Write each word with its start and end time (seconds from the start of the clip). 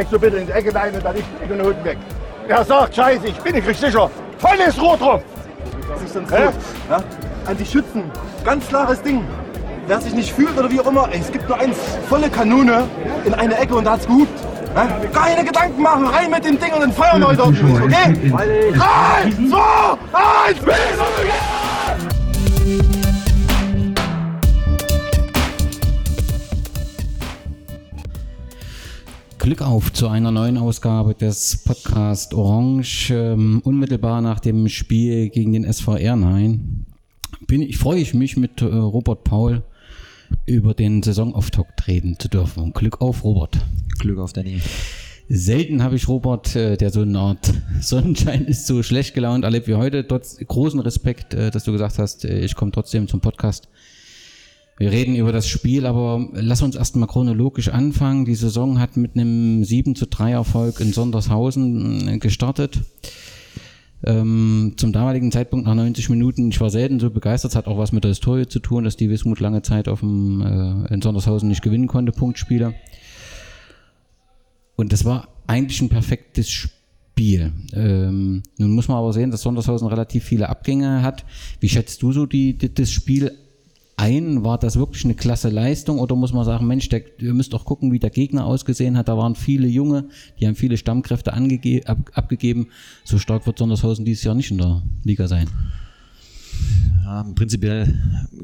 Ich 0.00 0.06
vielleicht 0.08 0.12
so 0.12 0.18
bitte 0.18 0.38
in 0.38 0.46
die 0.46 0.52
Ecke 0.52 0.74
rein 0.74 0.94
und 0.94 1.04
dann 1.04 1.14
nicht 1.14 1.26
Ecke 1.42 1.52
und 1.52 1.60
unten 1.60 1.84
weg. 1.84 1.98
Wer 2.46 2.64
sagt, 2.64 2.96
scheiße, 2.96 3.26
ich 3.26 3.38
bin 3.40 3.54
nicht 3.54 3.68
richtig 3.68 3.92
sicher, 3.92 4.10
volles 4.38 4.80
Rohr 4.80 4.96
drauf. 4.96 5.22
Das 5.92 6.02
ist 6.02 6.14
sonst 6.14 6.30
gut. 6.30 6.54
Ja? 6.88 7.02
An 7.44 7.56
die 7.58 7.66
Schützen. 7.66 8.04
Ganz 8.42 8.66
klares 8.66 9.02
Ding. 9.02 9.22
Wer 9.86 10.00
sich 10.00 10.14
nicht 10.14 10.32
fühlt 10.32 10.56
oder 10.58 10.70
wie 10.70 10.80
auch 10.80 10.86
immer, 10.86 11.06
ey, 11.12 11.20
es 11.20 11.30
gibt 11.30 11.46
nur 11.46 11.58
eins, 11.58 11.76
volle 12.08 12.30
Kanone 12.30 12.88
in 13.26 13.34
eine 13.34 13.58
Ecke 13.58 13.74
und 13.74 13.84
da 13.84 13.92
hat's 13.92 14.06
gehupt. 14.06 14.40
Ja? 14.74 14.88
Keine 15.12 15.44
Gedanken 15.44 15.82
machen, 15.82 16.06
rein 16.06 16.30
mit 16.30 16.46
dem 16.46 16.58
Ding 16.58 16.72
und 16.72 16.80
dann 16.80 16.92
feuern 16.92 17.20
wir 17.20 17.28
heute 17.28 17.42
auf 17.42 17.48
okay? 17.48 18.30
Drei, 18.30 19.30
zwei, 19.50 19.98
eins, 20.48 21.59
Glück 29.40 29.62
auf 29.62 29.90
zu 29.90 30.06
einer 30.08 30.30
neuen 30.30 30.58
Ausgabe 30.58 31.14
des 31.14 31.64
Podcast 31.64 32.34
Orange. 32.34 33.10
Ähm, 33.10 33.62
unmittelbar 33.64 34.20
nach 34.20 34.38
dem 34.38 34.68
Spiel 34.68 35.30
gegen 35.30 35.54
den 35.54 35.64
SV 35.64 35.96
Ehrenhain 35.96 36.84
bin 37.46 37.62
ich, 37.62 37.78
freue 37.78 38.00
ich 38.00 38.12
mich 38.12 38.36
mit 38.36 38.60
äh, 38.60 38.66
Robert 38.66 39.24
Paul 39.24 39.62
über 40.44 40.74
den 40.74 41.02
Saisonauftakt 41.02 41.88
reden 41.88 42.18
zu 42.18 42.28
dürfen. 42.28 42.62
Und 42.62 42.74
Glück 42.74 43.00
auf, 43.00 43.24
Robert. 43.24 43.56
Glück 43.98 44.18
auf 44.18 44.34
Danny. 44.34 44.60
Selten 45.30 45.82
habe 45.82 45.96
ich 45.96 46.06
Robert, 46.06 46.54
äh, 46.54 46.76
der 46.76 46.90
so 46.90 47.00
eine 47.00 47.18
Art 47.18 47.50
Sonnenschein 47.80 48.44
ist, 48.44 48.66
so 48.66 48.82
schlecht 48.82 49.14
gelaunt 49.14 49.44
erlebt 49.44 49.68
wie 49.68 49.74
heute. 49.74 50.06
Trotz 50.06 50.36
großen 50.36 50.80
Respekt, 50.80 51.32
äh, 51.32 51.50
dass 51.50 51.64
du 51.64 51.72
gesagt 51.72 51.98
hast, 51.98 52.26
äh, 52.26 52.40
ich 52.40 52.56
komme 52.56 52.72
trotzdem 52.72 53.08
zum 53.08 53.22
Podcast. 53.22 53.70
Wir 54.80 54.92
reden 54.92 55.14
über 55.14 55.30
das 55.30 55.46
Spiel, 55.46 55.84
aber 55.84 56.26
lass 56.32 56.62
uns 56.62 56.74
erstmal 56.74 57.06
chronologisch 57.06 57.68
anfangen. 57.68 58.24
Die 58.24 58.34
Saison 58.34 58.80
hat 58.80 58.96
mit 58.96 59.14
einem 59.14 59.62
7 59.62 59.94
zu 59.94 60.06
3 60.06 60.32
Erfolg 60.32 60.80
in 60.80 60.94
Sondershausen 60.94 62.08
äh, 62.08 62.18
gestartet. 62.18 62.80
Ähm, 64.02 64.72
zum 64.78 64.94
damaligen 64.94 65.30
Zeitpunkt 65.32 65.66
nach 65.66 65.74
90 65.74 66.08
Minuten, 66.08 66.48
ich 66.48 66.62
war 66.62 66.70
selten 66.70 66.98
so 66.98 67.10
begeistert, 67.10 67.56
hat 67.56 67.66
auch 67.66 67.76
was 67.76 67.92
mit 67.92 68.04
der 68.04 68.12
Historie 68.12 68.46
zu 68.46 68.58
tun, 68.58 68.84
dass 68.84 68.96
die 68.96 69.10
Wismut 69.10 69.38
lange 69.40 69.60
Zeit 69.60 69.86
auf 69.86 70.00
dem, 70.00 70.40
äh, 70.40 70.94
in 70.94 71.02
Sondershausen 71.02 71.50
nicht 71.50 71.60
gewinnen 71.60 71.86
konnte, 71.86 72.12
Punktspiele. 72.12 72.72
Und 74.76 74.94
das 74.94 75.04
war 75.04 75.28
eigentlich 75.46 75.82
ein 75.82 75.90
perfektes 75.90 76.48
Spiel. 76.48 77.52
Ähm, 77.74 78.42
nun 78.56 78.70
muss 78.70 78.88
man 78.88 78.96
aber 78.96 79.12
sehen, 79.12 79.30
dass 79.30 79.42
Sondershausen 79.42 79.88
relativ 79.88 80.24
viele 80.24 80.48
Abgänge 80.48 81.02
hat. 81.02 81.26
Wie 81.60 81.68
schätzt 81.68 82.00
du 82.00 82.12
so 82.12 82.24
die, 82.24 82.56
die, 82.56 82.72
das 82.72 82.90
Spiel 82.90 83.36
ein? 84.00 84.44
War 84.44 84.58
das 84.58 84.76
wirklich 84.76 85.04
eine 85.04 85.14
klasse 85.14 85.50
Leistung 85.50 85.98
oder 85.98 86.16
muss 86.16 86.32
man 86.32 86.44
sagen, 86.44 86.66
Mensch, 86.66 86.88
der, 86.88 87.02
ihr 87.20 87.34
müsst 87.34 87.54
auch 87.54 87.64
gucken, 87.64 87.92
wie 87.92 87.98
der 87.98 88.10
Gegner 88.10 88.46
ausgesehen 88.46 88.96
hat. 88.96 89.08
Da 89.08 89.16
waren 89.16 89.34
viele 89.34 89.68
Junge, 89.68 90.06
die 90.38 90.46
haben 90.46 90.54
viele 90.54 90.76
Stammkräfte 90.76 91.32
ab, 91.32 92.10
abgegeben. 92.14 92.68
So 93.04 93.18
stark 93.18 93.46
wird 93.46 93.58
Sondershausen 93.58 94.04
dieses 94.04 94.24
Jahr 94.24 94.34
nicht 94.34 94.50
in 94.50 94.58
der 94.58 94.82
Liga 95.04 95.28
sein. 95.28 95.48
Ja, 97.10 97.24
prinzipiell 97.34 97.92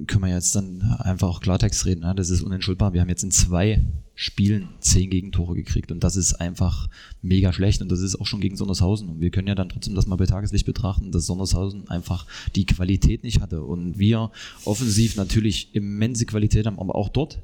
können 0.09 0.25
wir 0.25 0.35
jetzt 0.35 0.57
dann 0.57 0.83
einfach 0.99 1.29
auch 1.29 1.41
Klartext 1.41 1.87
reden. 1.87 2.01
Ne? 2.01 2.17
Das 2.17 2.31
ist 2.31 2.43
unentschuldbar. 2.43 2.93
Wir 2.95 3.01
haben 3.01 3.09
jetzt 3.09 3.23
in 3.23 3.31
zwei 3.31 3.87
Spielen 4.17 4.71
zehn 4.81 5.09
Gegentore 5.09 5.55
gekriegt 5.55 5.93
und 5.93 6.03
das 6.03 6.17
ist 6.17 6.35
einfach 6.41 6.89
mega 7.23 7.53
schlecht 7.53 7.81
und 7.81 7.93
das 7.93 8.01
ist 8.01 8.17
auch 8.17 8.27
schon 8.27 8.41
gegen 8.41 8.57
Sondershausen. 8.57 9.09
Und 9.09 9.21
wir 9.21 9.31
können 9.31 9.47
ja 9.47 9.55
dann 9.55 9.69
trotzdem 9.69 9.95
das 9.95 10.09
mal 10.09 10.17
bei 10.17 10.27
Tageslicht 10.27 10.67
betrachten, 10.67 11.13
dass 11.13 11.27
Sondershausen 11.27 11.89
einfach 11.89 12.27
die 12.57 12.67
Qualität 12.67 13.23
nicht 13.23 13.41
hatte 13.41 13.63
und 13.63 14.01
wir 14.01 14.33
offensiv 14.65 15.15
natürlich 15.15 15.73
immense 15.73 16.27
Qualität 16.27 16.67
haben, 16.67 16.81
aber 16.81 16.97
auch 16.97 17.09
dort 17.09 17.39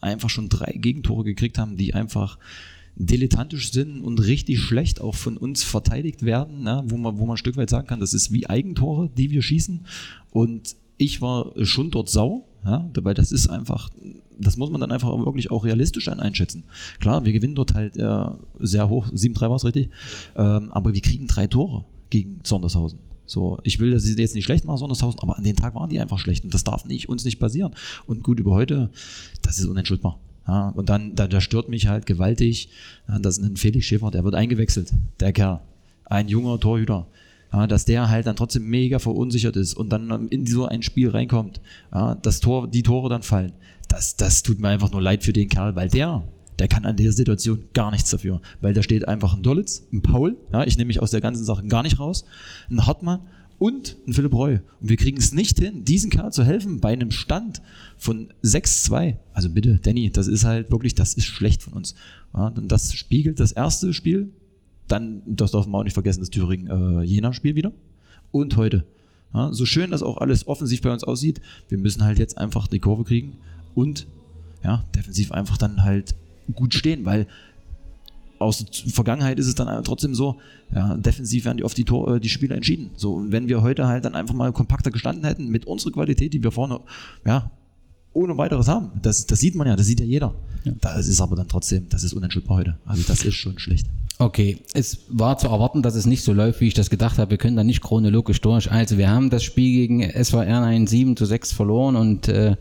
einfach 0.00 0.30
schon 0.30 0.48
drei 0.48 0.72
Gegentore 0.72 1.24
gekriegt 1.24 1.58
haben, 1.58 1.76
die 1.76 1.92
einfach 1.92 2.38
dilettantisch 2.96 3.72
sind 3.72 4.02
und 4.02 4.18
richtig 4.18 4.60
schlecht 4.60 5.00
auch 5.00 5.14
von 5.14 5.36
uns 5.36 5.64
verteidigt 5.64 6.22
werden, 6.22 6.62
ne? 6.62 6.82
wo, 6.86 6.96
man, 6.96 7.18
wo 7.18 7.26
man 7.26 7.34
ein 7.34 7.38
Stück 7.38 7.56
weit 7.56 7.70
sagen 7.70 7.86
kann, 7.86 8.00
das 8.00 8.14
ist 8.14 8.32
wie 8.32 8.46
Eigentore, 8.46 9.10
die 9.16 9.30
wir 9.30 9.42
schießen. 9.42 9.86
Und 10.30 10.76
ich 10.98 11.20
war 11.20 11.52
schon 11.64 11.90
dort 11.90 12.10
sauer, 12.10 12.44
ja? 12.64 12.88
weil 13.00 13.14
das 13.14 13.32
ist 13.32 13.48
einfach, 13.48 13.90
das 14.38 14.56
muss 14.56 14.70
man 14.70 14.80
dann 14.80 14.92
einfach 14.92 15.08
wirklich 15.24 15.50
auch 15.50 15.64
realistisch 15.64 16.08
einschätzen. 16.08 16.64
Klar, 17.00 17.24
wir 17.24 17.32
gewinnen 17.32 17.54
dort 17.54 17.74
halt 17.74 17.96
äh, 17.96 18.24
sehr 18.60 18.88
hoch, 18.88 19.08
7-3 19.08 19.40
war 19.40 19.56
es 19.56 19.64
richtig, 19.64 19.88
ähm, 20.36 20.70
aber 20.70 20.94
wir 20.94 21.00
kriegen 21.00 21.26
drei 21.26 21.46
Tore 21.46 21.84
gegen 22.10 22.40
Sondershausen. 22.44 22.98
So, 23.24 23.58
ich 23.62 23.78
will 23.78 23.92
das 23.92 24.06
jetzt 24.06 24.34
nicht 24.34 24.44
schlecht 24.44 24.64
machen, 24.66 24.78
Sondershausen, 24.78 25.20
aber 25.20 25.38
an 25.38 25.44
dem 25.44 25.56
Tag 25.56 25.74
waren 25.74 25.88
die 25.88 25.98
einfach 25.98 26.18
schlecht 26.18 26.44
und 26.44 26.52
das 26.52 26.64
darf 26.64 26.84
nicht, 26.84 27.08
uns 27.08 27.24
nicht 27.24 27.38
passieren. 27.38 27.74
Und 28.06 28.22
gut, 28.22 28.38
über 28.38 28.52
heute, 28.52 28.90
das 29.40 29.58
ist 29.58 29.64
unentschuldbar. 29.64 30.18
Ja, 30.46 30.68
und 30.70 30.88
dann, 30.88 31.14
da, 31.14 31.28
da 31.28 31.40
stört 31.40 31.68
mich 31.68 31.86
halt 31.86 32.06
gewaltig, 32.06 32.68
ja, 33.08 33.18
dass 33.18 33.38
ein 33.38 33.56
Felix 33.56 33.86
Schäfer, 33.86 34.10
der 34.10 34.24
wird 34.24 34.34
eingewechselt, 34.34 34.92
der 35.20 35.32
Kerl, 35.32 35.60
ein 36.04 36.28
junger 36.28 36.58
Torhüter, 36.58 37.06
ja, 37.52 37.66
dass 37.66 37.84
der 37.84 38.08
halt 38.08 38.26
dann 38.26 38.36
trotzdem 38.36 38.68
mega 38.68 38.98
verunsichert 38.98 39.56
ist 39.56 39.74
und 39.74 39.90
dann 39.90 40.28
in 40.28 40.46
so 40.46 40.66
ein 40.66 40.82
Spiel 40.82 41.10
reinkommt, 41.10 41.60
ja, 41.94 42.16
das 42.16 42.40
Tor, 42.40 42.68
die 42.68 42.82
Tore 42.82 43.08
dann 43.08 43.22
fallen. 43.22 43.52
Das, 43.88 44.16
das 44.16 44.42
tut 44.42 44.58
mir 44.58 44.68
einfach 44.68 44.90
nur 44.90 45.02
leid 45.02 45.22
für 45.22 45.32
den 45.32 45.48
Kerl, 45.48 45.76
weil 45.76 45.88
der, 45.88 46.24
der 46.58 46.66
kann 46.66 46.86
an 46.86 46.96
der 46.96 47.12
Situation 47.12 47.64
gar 47.72 47.90
nichts 47.90 48.10
dafür, 48.10 48.40
weil 48.60 48.74
da 48.74 48.82
steht 48.82 49.06
einfach 49.06 49.34
ein 49.34 49.42
Dollitz, 49.42 49.86
ein 49.92 50.02
Paul, 50.02 50.36
ja, 50.52 50.64
ich 50.64 50.76
nehme 50.76 50.88
mich 50.88 51.00
aus 51.00 51.12
der 51.12 51.20
ganzen 51.20 51.44
Sache 51.44 51.64
gar 51.66 51.82
nicht 51.82 52.00
raus, 52.00 52.24
ein 52.68 52.84
Hartmann 52.84 53.20
und 53.62 53.96
ein 54.08 54.12
Philipp 54.12 54.34
Reu. 54.34 54.58
Und 54.80 54.88
wir 54.88 54.96
kriegen 54.96 55.18
es 55.18 55.32
nicht 55.32 55.60
hin, 55.60 55.84
diesen 55.84 56.10
Kerl 56.10 56.32
zu 56.32 56.42
helfen 56.42 56.80
bei 56.80 56.92
einem 56.92 57.12
Stand 57.12 57.62
von 57.96 58.32
6-2. 58.42 59.18
Also 59.34 59.50
bitte, 59.50 59.78
Danny, 59.80 60.10
das 60.10 60.26
ist 60.26 60.42
halt 60.42 60.72
wirklich, 60.72 60.96
das 60.96 61.14
ist 61.14 61.26
schlecht 61.26 61.62
von 61.62 61.74
uns. 61.74 61.94
Ja, 62.34 62.48
und 62.48 62.72
das 62.72 62.92
spiegelt 62.92 63.38
das 63.38 63.52
erste 63.52 63.94
Spiel, 63.94 64.30
dann, 64.88 65.22
das 65.26 65.52
darf 65.52 65.68
man 65.68 65.80
auch 65.80 65.84
nicht 65.84 65.94
vergessen, 65.94 66.18
das 66.18 66.30
Thüringen-Jena-Spiel 66.30 67.54
wieder 67.54 67.70
und 68.32 68.56
heute. 68.56 68.84
Ja, 69.32 69.52
so 69.52 69.64
schön 69.64 69.92
das 69.92 70.02
auch 70.02 70.16
alles 70.16 70.48
offensiv 70.48 70.82
bei 70.82 70.92
uns 70.92 71.04
aussieht, 71.04 71.40
wir 71.68 71.78
müssen 71.78 72.02
halt 72.02 72.18
jetzt 72.18 72.38
einfach 72.38 72.66
die 72.66 72.80
Kurve 72.80 73.04
kriegen 73.04 73.34
und 73.76 74.08
ja, 74.64 74.84
defensiv 74.92 75.30
einfach 75.30 75.56
dann 75.56 75.84
halt 75.84 76.16
gut 76.52 76.74
stehen, 76.74 77.04
weil 77.04 77.28
aus 78.42 78.64
der 78.64 78.92
Vergangenheit 78.92 79.38
ist 79.38 79.46
es 79.46 79.54
dann 79.54 79.82
trotzdem 79.84 80.14
so, 80.14 80.38
ja, 80.74 80.96
defensiv 80.96 81.44
werden 81.44 81.58
die 81.58 81.64
oft 81.64 81.76
die, 81.76 81.84
Tor, 81.84 82.16
äh, 82.16 82.20
die 82.20 82.28
Spiele 82.28 82.54
entschieden. 82.54 82.90
So, 82.96 83.14
und 83.14 83.32
wenn 83.32 83.48
wir 83.48 83.62
heute 83.62 83.86
halt 83.86 84.04
dann 84.04 84.14
einfach 84.14 84.34
mal 84.34 84.52
kompakter 84.52 84.90
gestanden 84.90 85.24
hätten 85.24 85.48
mit 85.48 85.66
unserer 85.66 85.92
Qualität, 85.92 86.32
die 86.32 86.42
wir 86.42 86.50
vorne, 86.50 86.80
ja, 87.26 87.50
ohne 88.12 88.36
weiteres 88.36 88.68
haben, 88.68 88.90
das, 89.00 89.26
das 89.26 89.40
sieht 89.40 89.54
man 89.54 89.66
ja, 89.66 89.76
das 89.76 89.86
sieht 89.86 90.00
ja 90.00 90.06
jeder. 90.06 90.34
Ja. 90.64 90.72
Das 90.80 91.08
ist 91.08 91.20
aber 91.20 91.36
dann 91.36 91.48
trotzdem, 91.48 91.88
das 91.88 92.04
ist 92.04 92.12
unentschuldbar 92.12 92.58
heute. 92.58 92.78
Also 92.84 93.02
das 93.06 93.24
ist 93.24 93.34
schon 93.34 93.58
schlecht. 93.58 93.86
Okay, 94.18 94.58
es 94.74 94.98
war 95.08 95.38
zu 95.38 95.48
erwarten, 95.48 95.82
dass 95.82 95.94
es 95.94 96.06
nicht 96.06 96.22
so 96.22 96.32
läuft, 96.32 96.60
wie 96.60 96.68
ich 96.68 96.74
das 96.74 96.90
gedacht 96.90 97.18
habe. 97.18 97.32
Wir 97.32 97.38
können 97.38 97.56
da 97.56 97.64
nicht 97.64 97.82
chronologisch 97.82 98.40
durch. 98.40 98.70
Also 98.70 98.98
wir 98.98 99.10
haben 99.10 99.30
das 99.30 99.42
Spiel 99.42 99.72
gegen 99.72 100.02
SVR 100.02 100.62
1 100.62 100.90
7 100.90 101.16
zu 101.16 101.24
6 101.24 101.52
verloren 101.52 101.96
und 101.96 102.28
äh, 102.28 102.56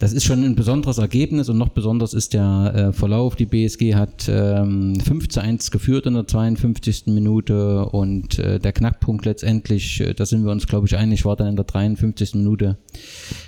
das 0.00 0.14
ist 0.14 0.24
schon 0.24 0.42
ein 0.42 0.56
besonderes 0.56 0.96
Ergebnis 0.96 1.50
und 1.50 1.58
noch 1.58 1.68
besonders 1.68 2.14
ist 2.14 2.32
der 2.32 2.72
äh, 2.74 2.92
Verlauf. 2.94 3.36
Die 3.36 3.44
BSG 3.44 3.94
hat 3.94 4.30
ähm, 4.30 4.98
5 4.98 5.28
zu 5.28 5.42
1 5.42 5.70
geführt 5.70 6.06
in 6.06 6.14
der 6.14 6.26
52. 6.26 7.08
Minute 7.08 7.84
und 7.84 8.38
äh, 8.38 8.58
der 8.58 8.72
Knackpunkt 8.72 9.26
letztendlich, 9.26 10.00
äh, 10.00 10.14
da 10.14 10.24
sind 10.24 10.42
wir 10.42 10.52
uns 10.52 10.66
glaube 10.66 10.86
ich 10.86 10.96
einig, 10.96 11.26
war 11.26 11.36
dann 11.36 11.48
in 11.48 11.56
der 11.56 11.66
53. 11.66 12.34
Minute 12.36 12.78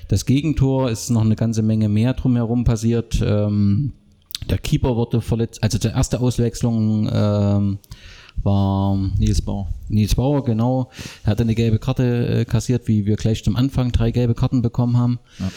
das 0.08 0.26
Gegentor. 0.26 0.90
Ist 0.90 1.08
noch 1.08 1.24
eine 1.24 1.36
ganze 1.36 1.62
Menge 1.62 1.88
mehr 1.88 2.12
drumherum 2.12 2.64
passiert. 2.64 3.24
Ähm, 3.24 3.94
der 4.50 4.58
Keeper 4.58 4.94
wurde 4.94 5.22
verletzt, 5.22 5.62
also 5.62 5.78
die 5.78 5.88
erste 5.88 6.20
Auswechslung 6.20 7.08
ähm, 7.10 7.78
war 8.42 8.96
Nils 9.18 9.42
Bauer. 9.42 9.68
Nils 9.88 10.14
Bauer, 10.14 10.44
genau. 10.44 10.90
Er 11.24 11.30
hatte 11.30 11.42
eine 11.42 11.54
gelbe 11.54 11.78
Karte 11.78 12.40
äh, 12.40 12.44
kassiert, 12.44 12.88
wie 12.88 13.06
wir 13.06 13.16
gleich 13.16 13.44
zum 13.44 13.56
Anfang 13.56 13.92
drei 13.92 14.10
gelbe 14.10 14.34
Karten 14.34 14.62
bekommen 14.62 14.96
haben. 14.96 15.18
Ja. 15.38 15.50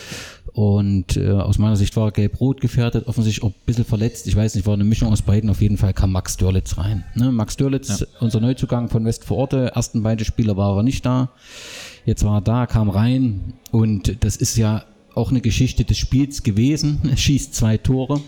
Und 0.53 1.17
äh, 1.17 1.31
aus 1.31 1.57
meiner 1.57 1.75
Sicht 1.75 1.97
war 1.97 2.07
er 2.07 2.11
gelb-rot 2.11 2.61
gefährdet, 2.61 3.07
offensichtlich 3.07 3.43
auch 3.43 3.49
ein 3.49 3.65
bisschen 3.65 3.83
verletzt. 3.83 4.25
Ich 4.27 4.35
weiß 4.37 4.55
nicht, 4.55 4.65
war 4.65 4.73
eine 4.73 4.85
Mischung 4.85 5.11
aus 5.11 5.21
beiden. 5.21 5.49
Auf 5.49 5.61
jeden 5.61 5.77
Fall 5.77 5.93
kam 5.93 6.13
Max 6.13 6.37
Dörlitz 6.37 6.77
rein. 6.77 7.03
Ne? 7.13 7.31
Max 7.31 7.57
Dörlitz, 7.57 7.99
ja. 7.99 8.07
unser 8.21 8.39
Neuzugang 8.39 8.89
von 8.89 9.03
West 9.03 9.25
vor 9.25 9.37
Orte, 9.37 9.71
ersten 9.75 10.01
beiden 10.01 10.23
Spieler 10.23 10.55
war 10.55 10.77
er 10.77 10.83
nicht 10.83 11.05
da. 11.05 11.31
Jetzt 12.05 12.23
war 12.23 12.37
er 12.37 12.41
da, 12.41 12.67
kam 12.67 12.89
rein 12.89 13.53
und 13.71 14.23
das 14.23 14.37
ist 14.37 14.55
ja 14.55 14.85
auch 15.13 15.29
eine 15.31 15.41
Geschichte 15.41 15.83
des 15.83 15.97
Spiels 15.97 16.43
gewesen. 16.43 16.99
Er 17.09 17.17
schießt 17.17 17.53
zwei 17.53 17.77
Tore. 17.77 18.21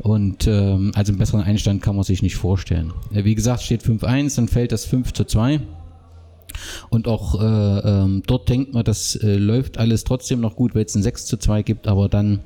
Und 0.00 0.46
ähm, 0.46 0.92
also 0.94 1.12
einen 1.12 1.18
besseren 1.18 1.42
Einstand 1.42 1.82
kann 1.82 1.94
man 1.94 2.04
sich 2.04 2.22
nicht 2.22 2.36
vorstellen. 2.36 2.92
Wie 3.10 3.34
gesagt, 3.34 3.62
steht 3.62 3.82
5-1, 3.82 4.36
dann 4.36 4.48
fällt 4.48 4.72
das 4.72 4.86
5 4.86 5.12
zu 5.12 5.24
2. 5.24 5.60
Und 6.88 7.06
auch 7.06 7.40
äh, 7.40 7.44
ähm, 7.44 8.22
dort 8.26 8.48
denkt 8.48 8.74
man, 8.74 8.84
das 8.84 9.14
äh, 9.16 9.36
läuft 9.36 9.78
alles 9.78 10.04
trotzdem 10.04 10.40
noch 10.40 10.56
gut, 10.56 10.74
weil 10.74 10.84
es 10.84 10.94
ein 10.94 11.02
6 11.02 11.26
zu 11.26 11.36
2 11.36 11.62
gibt, 11.62 11.86
aber 11.86 12.08
dann 12.08 12.40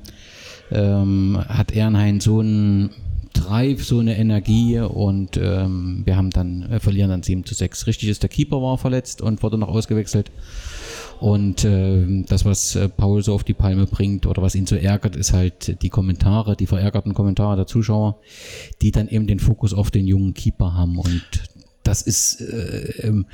ähm, 0.71 1.39
hat 1.47 1.71
Ehrenhain 1.71 2.19
so 2.19 2.39
einen 2.39 2.91
Drive, 3.33 3.83
so 3.83 3.99
eine 3.99 4.17
Energie 4.17 4.79
und 4.79 5.37
ähm, 5.37 6.03
wir 6.05 6.15
haben 6.17 6.29
dann, 6.29 6.63
äh, 6.71 6.79
verlieren 6.79 7.09
dann 7.09 7.23
7 7.23 7.45
zu 7.45 7.53
6. 7.53 7.87
Richtig 7.87 8.09
ist, 8.09 8.23
der 8.23 8.29
Keeper 8.29 8.61
war 8.61 8.77
verletzt 8.77 9.21
und 9.21 9.43
wurde 9.43 9.57
noch 9.57 9.69
ausgewechselt. 9.69 10.31
Und 11.19 11.63
äh, 11.63 12.23
das, 12.27 12.45
was 12.45 12.75
äh, 12.75 12.89
Paul 12.89 13.23
so 13.23 13.33
auf 13.33 13.43
die 13.43 13.53
Palme 13.53 13.85
bringt 13.85 14.25
oder 14.25 14.41
was 14.41 14.55
ihn 14.55 14.67
so 14.67 14.75
ärgert, 14.75 15.15
ist 15.15 15.33
halt 15.33 15.81
die 15.81 15.89
Kommentare, 15.89 16.55
die 16.55 16.67
verärgerten 16.67 17.13
Kommentare 17.13 17.55
der 17.55 17.67
Zuschauer, 17.67 18.19
die 18.81 18.91
dann 18.91 19.07
eben 19.07 19.27
den 19.27 19.39
Fokus 19.39 19.73
auf 19.73 19.91
den 19.91 20.07
jungen 20.07 20.33
Keeper 20.33 20.73
haben. 20.73 20.97
Und 20.99 21.23
das 21.83 22.01
ist, 22.01 22.41
äh, 22.41 23.07
ähm, 23.07 23.25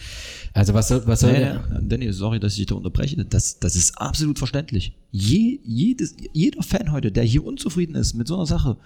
also 0.53 0.73
was 0.73 0.89
soll, 0.89 1.03
was 1.05 1.21
soll 1.21 1.33
ja. 1.33 1.63
Danny, 1.81 2.11
sorry, 2.13 2.39
dass 2.39 2.53
ich 2.53 2.59
dich 2.59 2.65
da 2.67 2.75
unterbreche. 2.75 3.23
Das, 3.25 3.59
das 3.59 3.75
ist 3.75 3.97
absolut 3.97 4.37
verständlich. 4.37 4.93
Je, 5.11 5.59
jedes, 5.63 6.15
jeder 6.33 6.61
Fan 6.61 6.91
heute, 6.91 7.11
der 7.11 7.23
hier 7.23 7.45
unzufrieden 7.45 7.95
ist 7.95 8.13
mit 8.13 8.27
so 8.27 8.35
einer 8.35 8.45
Sache, 8.45 8.77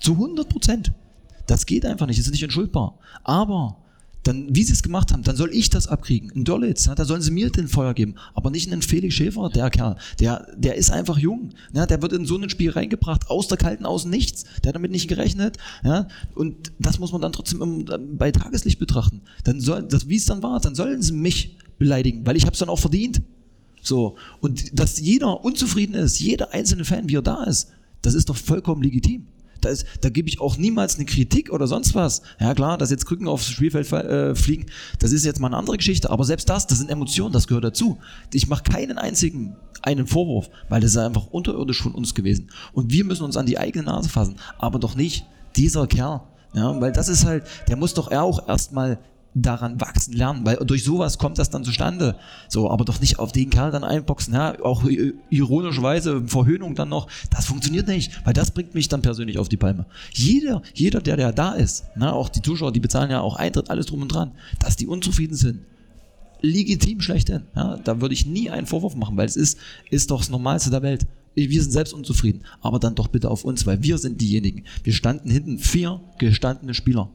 zu 0.00 0.12
100 0.12 0.48
Prozent, 0.48 0.92
das 1.46 1.66
geht 1.66 1.86
einfach 1.86 2.06
nicht, 2.06 2.18
das 2.18 2.26
ist 2.26 2.32
nicht 2.32 2.42
entschuldbar. 2.42 2.98
Aber 3.22 3.76
dann, 4.22 4.54
wie 4.54 4.62
sie 4.62 4.72
es 4.72 4.82
gemacht 4.82 5.12
haben, 5.12 5.22
dann 5.22 5.36
soll 5.36 5.50
ich 5.52 5.70
das 5.70 5.88
abkriegen. 5.88 6.30
In 6.30 6.44
Dörlitz, 6.44 6.86
ne, 6.86 6.94
da 6.94 7.04
sollen 7.04 7.22
sie 7.22 7.30
mir 7.30 7.50
den 7.50 7.68
Feuer 7.68 7.94
geben, 7.94 8.14
aber 8.34 8.50
nicht 8.50 8.70
einen 8.70 8.82
Felix 8.82 9.14
Schäfer, 9.14 9.48
der 9.48 9.70
Kerl. 9.70 9.96
Der, 10.20 10.46
der 10.56 10.76
ist 10.76 10.90
einfach 10.90 11.18
jung. 11.18 11.50
Ne, 11.72 11.86
der 11.86 12.02
wird 12.02 12.12
in 12.12 12.26
so 12.26 12.36
ein 12.36 12.48
Spiel 12.48 12.70
reingebracht, 12.70 13.30
aus 13.30 13.48
der 13.48 13.58
kalten, 13.58 13.84
aus 13.84 14.02
dem 14.02 14.10
Nichts. 14.10 14.44
Der 14.62 14.68
hat 14.68 14.76
damit 14.76 14.92
nicht 14.92 15.08
gerechnet. 15.08 15.56
Ja, 15.84 16.06
und 16.34 16.72
das 16.78 16.98
muss 16.98 17.12
man 17.12 17.20
dann 17.20 17.32
trotzdem 17.32 17.62
im, 17.62 18.16
bei 18.16 18.30
Tageslicht 18.30 18.78
betrachten. 18.78 19.22
Dann 19.44 19.60
soll, 19.60 19.82
das, 19.82 20.08
wie 20.08 20.16
es 20.16 20.26
dann 20.26 20.42
war, 20.42 20.60
dann 20.60 20.74
sollen 20.74 21.02
sie 21.02 21.12
mich 21.12 21.56
beleidigen, 21.78 22.24
weil 22.24 22.36
ich 22.36 22.44
habe 22.44 22.52
es 22.52 22.58
dann 22.60 22.68
auch 22.68 22.78
verdient. 22.78 23.22
So. 23.82 24.16
Und 24.40 24.78
dass 24.78 25.00
jeder 25.00 25.44
unzufrieden 25.44 25.94
ist, 25.94 26.20
jeder 26.20 26.52
einzelne 26.52 26.84
Fan, 26.84 27.08
wie 27.08 27.16
er 27.16 27.22
da 27.22 27.44
ist, 27.44 27.70
das 28.02 28.14
ist 28.14 28.28
doch 28.28 28.36
vollkommen 28.36 28.82
legitim. 28.82 29.26
Da, 29.64 29.70
da 30.00 30.08
gebe 30.08 30.28
ich 30.28 30.40
auch 30.40 30.56
niemals 30.56 30.96
eine 30.96 31.04
Kritik 31.04 31.52
oder 31.52 31.66
sonst 31.66 31.94
was. 31.94 32.22
Ja 32.38 32.54
klar, 32.54 32.78
dass 32.78 32.90
jetzt 32.90 33.06
Krücken 33.06 33.28
aufs 33.28 33.48
Spielfeld 33.48 33.90
äh, 33.92 34.34
fliegen, 34.34 34.66
das 34.98 35.12
ist 35.12 35.24
jetzt 35.24 35.40
mal 35.40 35.48
eine 35.48 35.56
andere 35.56 35.76
Geschichte. 35.76 36.10
Aber 36.10 36.24
selbst 36.24 36.48
das, 36.48 36.66
das 36.66 36.78
sind 36.78 36.90
Emotionen, 36.90 37.32
das 37.32 37.46
gehört 37.46 37.64
dazu. 37.64 37.98
Ich 38.32 38.48
mache 38.48 38.64
keinen 38.64 38.98
einzigen 38.98 39.56
einen 39.82 40.06
Vorwurf, 40.06 40.48
weil 40.68 40.80
das 40.80 40.92
ist 40.92 40.96
einfach 40.96 41.26
unterirdisch 41.26 41.82
von 41.82 41.94
uns 41.94 42.14
gewesen. 42.14 42.50
Und 42.72 42.92
wir 42.92 43.04
müssen 43.04 43.24
uns 43.24 43.36
an 43.36 43.46
die 43.46 43.58
eigene 43.58 43.84
Nase 43.84 44.08
fassen, 44.08 44.36
aber 44.58 44.78
doch 44.78 44.94
nicht 44.94 45.26
dieser 45.56 45.86
Kerl. 45.86 46.20
Ja, 46.54 46.78
weil 46.80 46.92
das 46.92 47.08
ist 47.08 47.24
halt, 47.24 47.44
der 47.68 47.76
muss 47.76 47.94
doch 47.94 48.12
auch 48.12 48.46
erstmal 48.46 48.98
daran 49.34 49.80
wachsen 49.80 50.12
lernen, 50.12 50.44
weil 50.44 50.56
durch 50.56 50.84
sowas 50.84 51.18
kommt 51.18 51.38
das 51.38 51.50
dann 51.50 51.64
zustande. 51.64 52.16
So, 52.48 52.70
aber 52.70 52.84
doch 52.84 53.00
nicht 53.00 53.18
auf 53.18 53.32
den 53.32 53.50
Kerl 53.50 53.70
dann 53.70 53.84
einboxen, 53.84 54.34
ja, 54.34 54.60
auch 54.62 54.84
ironischerweise 55.30 56.22
Verhöhnung 56.26 56.74
dann 56.74 56.90
noch, 56.90 57.08
das 57.30 57.46
funktioniert 57.46 57.88
nicht, 57.88 58.12
weil 58.24 58.34
das 58.34 58.50
bringt 58.50 58.74
mich 58.74 58.88
dann 58.88 59.02
persönlich 59.02 59.38
auf 59.38 59.48
die 59.48 59.56
Palme. 59.56 59.86
Jeder, 60.12 60.62
jeder, 60.74 61.00
der, 61.00 61.16
der 61.16 61.32
da 61.32 61.52
ist, 61.52 61.84
na, 61.96 62.12
auch 62.12 62.28
die 62.28 62.42
Zuschauer, 62.42 62.72
die 62.72 62.80
bezahlen 62.80 63.10
ja 63.10 63.20
auch 63.20 63.36
Eintritt, 63.36 63.70
alles 63.70 63.86
drum 63.86 64.02
und 64.02 64.08
dran, 64.08 64.32
dass 64.58 64.76
die 64.76 64.86
unzufrieden 64.86 65.34
sind, 65.34 65.60
legitim 66.42 67.00
schlechthin. 67.00 67.44
Ja, 67.56 67.78
da 67.78 68.00
würde 68.00 68.14
ich 68.14 68.26
nie 68.26 68.50
einen 68.50 68.66
Vorwurf 68.66 68.96
machen, 68.96 69.16
weil 69.16 69.26
es 69.26 69.36
ist, 69.36 69.58
ist 69.90 70.10
doch 70.10 70.18
das 70.18 70.30
Normalste 70.30 70.70
der 70.70 70.82
Welt. 70.82 71.06
Wir 71.34 71.62
sind 71.62 71.72
selbst 71.72 71.94
unzufrieden, 71.94 72.42
aber 72.60 72.78
dann 72.78 72.94
doch 72.94 73.08
bitte 73.08 73.30
auf 73.30 73.44
uns, 73.44 73.64
weil 73.64 73.82
wir 73.82 73.96
sind 73.96 74.20
diejenigen. 74.20 74.64
Wir 74.84 74.92
standen 74.92 75.30
hinten 75.30 75.58
vier 75.58 76.00
gestandene 76.18 76.74
Spieler 76.74 77.08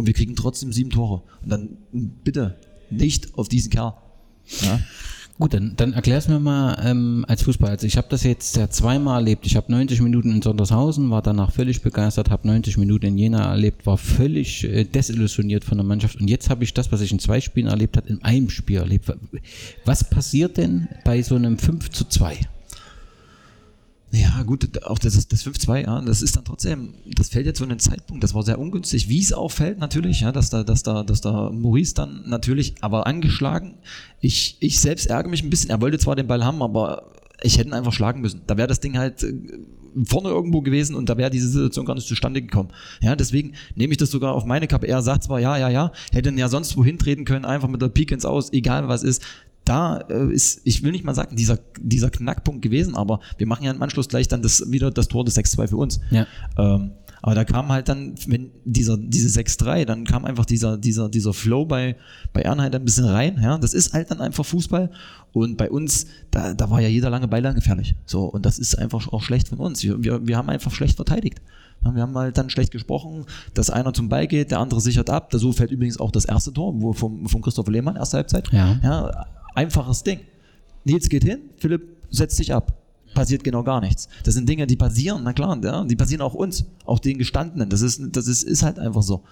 und 0.00 0.06
wir 0.06 0.14
kriegen 0.14 0.34
trotzdem 0.34 0.72
sieben 0.72 0.90
Tore. 0.90 1.22
Und 1.42 1.50
dann 1.50 1.76
bitte 1.92 2.56
nicht 2.90 3.38
auf 3.38 3.48
diesen 3.48 3.70
Kerl. 3.70 3.94
Ja? 4.62 4.80
Gut, 5.38 5.54
dann, 5.54 5.72
dann 5.74 5.94
erklär's 5.94 6.28
mir 6.28 6.38
mal 6.38 6.82
ähm, 6.84 7.24
als 7.26 7.44
Fußball. 7.44 7.70
Also 7.70 7.86
ich 7.86 7.96
habe 7.96 8.08
das 8.10 8.24
jetzt 8.24 8.56
ja 8.56 8.68
zweimal 8.68 9.20
erlebt. 9.20 9.46
Ich 9.46 9.56
habe 9.56 9.72
90 9.72 10.02
Minuten 10.02 10.30
in 10.30 10.42
Sondershausen, 10.42 11.08
war 11.08 11.22
danach 11.22 11.50
völlig 11.50 11.80
begeistert, 11.80 12.28
habe 12.28 12.46
90 12.46 12.76
Minuten 12.76 13.06
in 13.06 13.16
Jena 13.16 13.50
erlebt, 13.50 13.86
war 13.86 13.96
völlig 13.96 14.64
äh, 14.64 14.84
desillusioniert 14.84 15.64
von 15.64 15.78
der 15.78 15.86
Mannschaft. 15.86 16.20
Und 16.20 16.28
jetzt 16.28 16.50
habe 16.50 16.64
ich 16.64 16.74
das, 16.74 16.92
was 16.92 17.00
ich 17.00 17.10
in 17.10 17.18
zwei 17.20 17.40
Spielen 17.40 17.68
erlebt 17.68 17.96
habe, 17.96 18.08
in 18.10 18.22
einem 18.22 18.50
Spiel 18.50 18.78
erlebt. 18.78 19.10
Was 19.86 20.10
passiert 20.10 20.58
denn 20.58 20.88
bei 21.06 21.22
so 21.22 21.36
einem 21.36 21.56
5 21.56 21.88
zu 21.88 22.04
2? 22.04 22.38
Ja, 24.12 24.42
gut, 24.42 24.82
auch 24.84 24.98
das, 24.98 25.28
das 25.28 25.46
5-2, 25.46 25.84
ja, 25.84 26.00
das 26.00 26.20
ist 26.20 26.36
dann 26.36 26.44
trotzdem, 26.44 26.94
das 27.06 27.28
fällt 27.28 27.46
jetzt 27.46 27.58
so 27.58 27.64
in 27.64 27.70
den 27.70 27.78
Zeitpunkt, 27.78 28.24
das 28.24 28.34
war 28.34 28.42
sehr 28.42 28.58
ungünstig, 28.58 29.08
wie 29.08 29.20
es 29.20 29.32
auch 29.32 29.52
fällt 29.52 29.78
natürlich, 29.78 30.22
ja, 30.22 30.32
dass 30.32 30.50
da, 30.50 30.64
dass 30.64 30.82
da, 30.82 31.04
dass 31.04 31.20
da 31.20 31.50
Maurice 31.50 31.94
dann 31.94 32.24
natürlich, 32.26 32.74
aber 32.80 33.06
angeschlagen, 33.06 33.74
ich, 34.20 34.56
ich 34.58 34.80
selbst 34.80 35.06
ärgere 35.06 35.30
mich 35.30 35.44
ein 35.44 35.50
bisschen, 35.50 35.70
er 35.70 35.80
wollte 35.80 35.98
zwar 35.98 36.16
den 36.16 36.26
Ball 36.26 36.44
haben, 36.44 36.60
aber 36.60 37.12
ich 37.42 37.58
hätte 37.58 37.70
ihn 37.70 37.74
einfach 37.74 37.92
schlagen 37.92 38.20
müssen. 38.20 38.42
Da 38.46 38.56
wäre 38.56 38.68
das 38.68 38.80
Ding 38.80 38.98
halt 38.98 39.22
äh, 39.22 39.32
vorne 40.04 40.28
irgendwo 40.28 40.60
gewesen 40.60 40.94
und 40.94 41.08
da 41.08 41.16
wäre 41.16 41.30
diese 41.30 41.48
Situation 41.48 41.86
gar 41.86 41.94
nicht 41.94 42.06
zustande 42.06 42.42
gekommen. 42.42 42.70
Ja, 43.00 43.16
deswegen 43.16 43.54
nehme 43.76 43.92
ich 43.92 43.98
das 43.98 44.10
sogar 44.10 44.34
auf 44.34 44.44
meine 44.44 44.66
Kappe. 44.66 44.86
Er 44.86 45.02
sagt 45.02 45.24
zwar, 45.24 45.40
ja, 45.40 45.56
ja, 45.56 45.68
ja, 45.68 45.92
hätte 46.12 46.30
ihn 46.30 46.38
ja 46.38 46.48
sonst 46.48 46.76
wohin 46.76 46.98
treten 46.98 47.24
können, 47.24 47.44
einfach 47.44 47.68
mit 47.68 47.80
der 47.80 47.88
Pike 47.88 48.14
ins 48.14 48.24
Aus, 48.24 48.52
egal 48.52 48.88
was 48.88 49.02
ist 49.02 49.22
da 49.70 49.98
äh, 50.08 50.32
ist, 50.32 50.62
ich 50.64 50.82
will 50.82 50.90
nicht 50.90 51.04
mal 51.04 51.14
sagen, 51.14 51.36
dieser, 51.36 51.58
dieser 51.80 52.10
Knackpunkt 52.10 52.60
gewesen, 52.60 52.96
aber 52.96 53.20
wir 53.38 53.46
machen 53.46 53.64
ja 53.64 53.70
im 53.70 53.80
Anschluss 53.80 54.08
gleich 54.08 54.26
dann 54.26 54.42
das, 54.42 54.70
wieder 54.70 54.90
das 54.90 55.06
Tor 55.06 55.24
des 55.24 55.38
6-2 55.38 55.68
für 55.68 55.76
uns. 55.76 56.00
Ja. 56.10 56.26
Ähm, 56.58 56.90
aber 57.22 57.34
da 57.34 57.44
kam 57.44 57.68
halt 57.68 57.88
dann, 57.88 58.14
wenn 58.26 58.50
dieser, 58.64 58.96
diese 58.96 59.28
6-3, 59.38 59.84
dann 59.84 60.04
kam 60.04 60.24
einfach 60.24 60.46
dieser, 60.46 60.76
dieser, 60.78 61.08
dieser 61.08 61.34
Flow 61.34 61.66
bei, 61.66 61.96
bei 62.32 62.42
Ernheit 62.42 62.74
ein 62.74 62.84
bisschen 62.84 63.04
rein. 63.04 63.38
Ja? 63.40 63.58
Das 63.58 63.74
ist 63.74 63.92
halt 63.92 64.10
dann 64.10 64.20
einfach 64.20 64.44
Fußball. 64.44 64.90
Und 65.32 65.56
bei 65.56 65.70
uns, 65.70 66.06
da, 66.30 66.54
da 66.54 66.70
war 66.70 66.80
ja 66.80 66.88
jeder 66.88 67.10
lange 67.10 67.28
Ball 67.28 67.42
dann 67.42 67.54
gefährlich. 67.54 67.94
So, 68.06 68.24
und 68.24 68.46
das 68.46 68.58
ist 68.58 68.76
einfach 68.76 69.06
auch 69.12 69.22
schlecht 69.22 69.48
von 69.48 69.58
uns. 69.58 69.84
Wir, 69.84 70.02
wir, 70.02 70.26
wir 70.26 70.36
haben 70.36 70.48
einfach 70.48 70.72
schlecht 70.72 70.96
verteidigt. 70.96 71.40
Wir 71.82 72.02
haben 72.02 72.16
halt 72.16 72.36
dann 72.36 72.50
schlecht 72.50 72.72
gesprochen, 72.72 73.26
dass 73.54 73.70
einer 73.70 73.92
zum 73.92 74.08
Ball 74.08 74.26
geht, 74.26 74.50
der 74.50 74.58
andere 74.58 74.80
sichert 74.80 75.08
ab. 75.08 75.30
So 75.32 75.52
fällt 75.52 75.70
übrigens 75.70 76.00
auch 76.00 76.10
das 76.10 76.24
erste 76.24 76.52
Tor 76.52 76.74
wo 76.76 76.92
vom, 76.92 77.26
vom 77.26 77.40
Christopher 77.42 77.70
Lehmann, 77.70 77.96
erste 77.96 78.18
Halbzeit. 78.18 78.52
Ja. 78.52 78.78
ja. 78.82 79.26
Einfaches 79.54 80.02
Ding. 80.02 80.20
Nils 80.84 81.08
geht 81.08 81.24
hin, 81.24 81.40
Philipp 81.58 81.96
setzt 82.10 82.36
sich 82.36 82.52
ab. 82.54 82.76
Passiert 83.14 83.42
genau 83.42 83.64
gar 83.64 83.80
nichts. 83.80 84.08
Das 84.24 84.34
sind 84.34 84.48
Dinge, 84.48 84.66
die 84.66 84.76
passieren, 84.76 85.22
na 85.24 85.32
klar, 85.32 85.58
ja, 85.62 85.84
die 85.84 85.96
passieren 85.96 86.22
auch 86.22 86.34
uns, 86.34 86.64
auch 86.84 87.00
den 87.00 87.18
Gestandenen. 87.18 87.68
Das 87.68 87.82
ist, 87.82 88.00
das 88.12 88.28
ist, 88.28 88.44
ist 88.44 88.62
halt 88.62 88.78
einfach 88.78 89.02
so. 89.02 89.24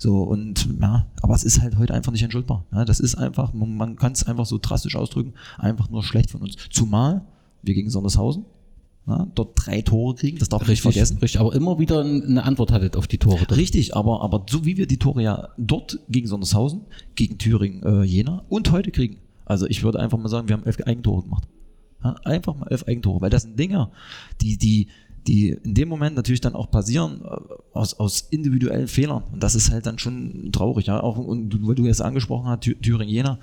So, 0.00 0.22
und 0.22 0.68
ja, 0.80 1.06
aber 1.22 1.34
es 1.34 1.42
ist 1.42 1.60
halt 1.60 1.76
heute 1.76 1.92
einfach 1.92 2.12
nicht 2.12 2.22
entschuldbar. 2.22 2.64
Ja, 2.72 2.84
das 2.84 3.00
ist 3.00 3.16
einfach, 3.16 3.52
man, 3.52 3.96
kann 3.96 4.12
es 4.12 4.24
einfach 4.24 4.46
so 4.46 4.58
drastisch 4.62 4.94
ausdrücken, 4.94 5.34
einfach 5.58 5.90
nur 5.90 6.04
schlecht 6.04 6.30
von 6.30 6.40
uns. 6.40 6.54
Zumal 6.70 7.24
wir 7.62 7.74
gegen 7.74 7.90
Sondershausen 7.90 8.44
ja, 9.08 9.26
dort 9.34 9.52
drei 9.54 9.80
Tore 9.80 10.14
kriegen, 10.14 10.38
das 10.38 10.50
darf 10.50 10.62
man 10.62 10.70
nicht 10.70 10.82
vergessen. 10.82 11.18
richtig, 11.18 11.40
aber 11.40 11.54
immer 11.54 11.78
wieder 11.78 12.02
eine 12.02 12.44
Antwort 12.44 12.72
hattet 12.72 12.96
auf 12.96 13.06
die 13.06 13.18
Tore. 13.18 13.38
Richtig, 13.56 13.96
aber, 13.96 14.22
aber 14.22 14.44
so 14.48 14.64
wie 14.64 14.76
wir 14.76 14.86
die 14.86 14.98
Tore 14.98 15.22
ja 15.22 15.48
dort 15.56 15.98
gegen 16.08 16.28
Sondershausen, 16.28 16.82
gegen 17.14 17.38
Thüringen, 17.38 17.82
äh, 17.82 18.02
Jena 18.02 18.44
und 18.48 18.70
heute 18.70 18.90
kriegen. 18.90 19.16
Also 19.48 19.66
ich 19.66 19.82
würde 19.82 19.98
einfach 20.00 20.18
mal 20.18 20.28
sagen, 20.28 20.48
wir 20.48 20.56
haben 20.56 20.66
elf 20.66 20.78
Eigentore 20.86 21.22
gemacht. 21.22 21.48
Ja, 22.04 22.14
einfach 22.24 22.54
mal 22.54 22.68
elf 22.68 22.84
Eigentore, 22.84 23.20
weil 23.20 23.30
das 23.30 23.42
sind 23.42 23.58
Dinger, 23.58 23.90
die, 24.40 24.56
die, 24.56 24.86
die 25.26 25.48
in 25.48 25.74
dem 25.74 25.88
Moment 25.88 26.14
natürlich 26.14 26.40
dann 26.40 26.54
auch 26.54 26.70
passieren 26.70 27.22
äh, 27.24 27.36
aus, 27.72 27.94
aus 27.94 28.20
individuellen 28.30 28.86
Fehlern. 28.86 29.24
Und 29.32 29.42
das 29.42 29.54
ist 29.54 29.70
halt 29.70 29.86
dann 29.86 29.98
schon 29.98 30.52
traurig. 30.52 30.86
Ja? 30.86 31.00
Auch, 31.02 31.18
und 31.18 31.66
weil 31.66 31.74
du 31.74 31.86
jetzt 31.86 32.00
angesprochen 32.00 32.46
hast, 32.46 32.62
Thü- 32.62 32.80
Thüringen, 32.80 33.12
Jena, 33.12 33.40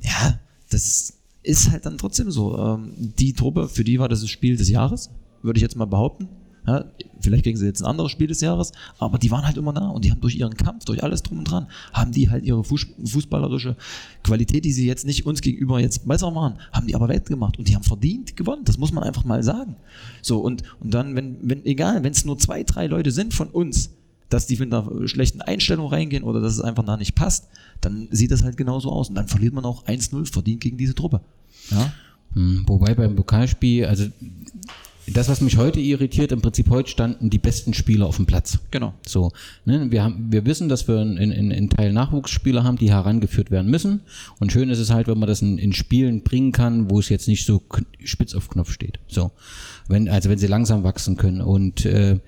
ja, 0.00 0.40
das 0.70 1.18
ist 1.44 1.70
halt 1.70 1.86
dann 1.86 1.98
trotzdem 1.98 2.30
so. 2.30 2.58
Ähm, 2.58 2.92
die 2.96 3.34
Truppe, 3.34 3.68
für 3.68 3.84
die 3.84 3.98
war 4.00 4.08
das 4.08 4.20
das 4.20 4.30
Spiel 4.30 4.56
des 4.56 4.68
Jahres, 4.68 5.10
würde 5.42 5.58
ich 5.58 5.62
jetzt 5.62 5.76
mal 5.76 5.84
behaupten. 5.84 6.28
Ja, 6.66 6.84
vielleicht 7.20 7.42
kriegen 7.42 7.58
sie 7.58 7.66
jetzt 7.66 7.82
ein 7.82 7.86
anderes 7.86 8.12
Spiel 8.12 8.28
des 8.28 8.40
Jahres, 8.40 8.70
aber 8.98 9.18
die 9.18 9.32
waren 9.32 9.44
halt 9.44 9.56
immer 9.56 9.72
da 9.72 9.88
und 9.88 10.04
die 10.04 10.12
haben 10.12 10.20
durch 10.20 10.36
ihren 10.36 10.56
Kampf, 10.56 10.84
durch 10.84 11.02
alles 11.02 11.22
drum 11.22 11.38
und 11.40 11.44
dran, 11.50 11.66
haben 11.92 12.12
die 12.12 12.30
halt 12.30 12.44
ihre 12.44 12.60
Fuß- 12.60 12.86
fußballerische 13.04 13.76
Qualität, 14.22 14.64
die 14.64 14.72
sie 14.72 14.86
jetzt 14.86 15.04
nicht 15.04 15.26
uns 15.26 15.40
gegenüber 15.40 15.80
jetzt 15.80 16.06
besser 16.06 16.30
machen, 16.30 16.58
haben 16.72 16.86
die 16.86 16.94
aber 16.94 17.08
wettgemacht 17.08 17.58
und 17.58 17.66
die 17.68 17.74
haben 17.74 17.82
verdient 17.82 18.36
gewonnen. 18.36 18.62
Das 18.64 18.78
muss 18.78 18.92
man 18.92 19.02
einfach 19.02 19.24
mal 19.24 19.42
sagen. 19.42 19.74
So 20.22 20.38
und, 20.38 20.62
und 20.78 20.94
dann, 20.94 21.16
wenn, 21.16 21.36
wenn, 21.42 21.64
egal, 21.66 22.04
wenn 22.04 22.12
es 22.12 22.24
nur 22.24 22.38
zwei, 22.38 22.62
drei 22.62 22.86
Leute 22.86 23.10
sind 23.10 23.34
von 23.34 23.48
uns, 23.48 23.90
dass 24.28 24.46
die 24.46 24.56
mit 24.56 24.72
einer 24.72 25.08
schlechten 25.08 25.42
Einstellung 25.42 25.88
reingehen 25.88 26.22
oder 26.22 26.40
dass 26.40 26.54
es 26.54 26.60
einfach 26.60 26.84
da 26.84 26.96
nicht 26.96 27.14
passt, 27.14 27.48
dann 27.80 28.08
sieht 28.12 28.30
das 28.30 28.42
halt 28.44 28.56
genauso 28.56 28.90
aus. 28.90 29.08
Und 29.08 29.16
dann 29.16 29.28
verliert 29.28 29.52
man 29.52 29.64
auch 29.64 29.84
1-0 29.86 30.32
verdient 30.32 30.60
gegen 30.60 30.78
diese 30.78 30.94
Truppe. 30.94 31.20
Ja? 31.70 31.92
Hm, 32.34 32.64
Wobei 32.66 32.94
beim 32.94 33.14
Pokalspiel, 33.14 33.84
also 33.84 34.06
das, 35.06 35.28
was 35.28 35.40
mich 35.40 35.56
heute 35.56 35.80
irritiert, 35.80 36.30
im 36.30 36.42
Prinzip 36.42 36.70
heute 36.70 36.88
standen 36.88 37.28
die 37.28 37.38
besten 37.38 37.74
Spieler 37.74 38.06
auf 38.06 38.16
dem 38.16 38.26
Platz. 38.26 38.58
Genau. 38.70 38.94
So, 39.06 39.32
ne, 39.64 39.90
wir, 39.90 40.04
haben, 40.04 40.30
wir 40.30 40.46
wissen, 40.46 40.68
dass 40.68 40.86
wir 40.86 41.02
in, 41.02 41.16
in, 41.16 41.50
in 41.50 41.70
Teil 41.70 41.92
Nachwuchsspieler 41.92 42.62
haben, 42.62 42.76
die 42.78 42.90
herangeführt 42.90 43.50
werden 43.50 43.70
müssen. 43.70 44.02
Und 44.38 44.52
schön 44.52 44.70
ist 44.70 44.78
es 44.78 44.90
halt, 44.90 45.08
wenn 45.08 45.18
man 45.18 45.28
das 45.28 45.42
in, 45.42 45.58
in 45.58 45.72
Spielen 45.72 46.22
bringen 46.22 46.52
kann, 46.52 46.88
wo 46.88 47.00
es 47.00 47.08
jetzt 47.08 47.26
nicht 47.26 47.44
so 47.44 47.62
spitz 48.04 48.34
auf 48.34 48.48
Knopf 48.48 48.70
steht. 48.70 49.00
So, 49.08 49.32
wenn, 49.92 50.08
also 50.08 50.28
wenn 50.28 50.38
sie 50.38 50.48
langsam 50.48 50.82
wachsen 50.82 51.16
können. 51.16 51.40
Und 51.40 51.86
äh, 51.86 52.18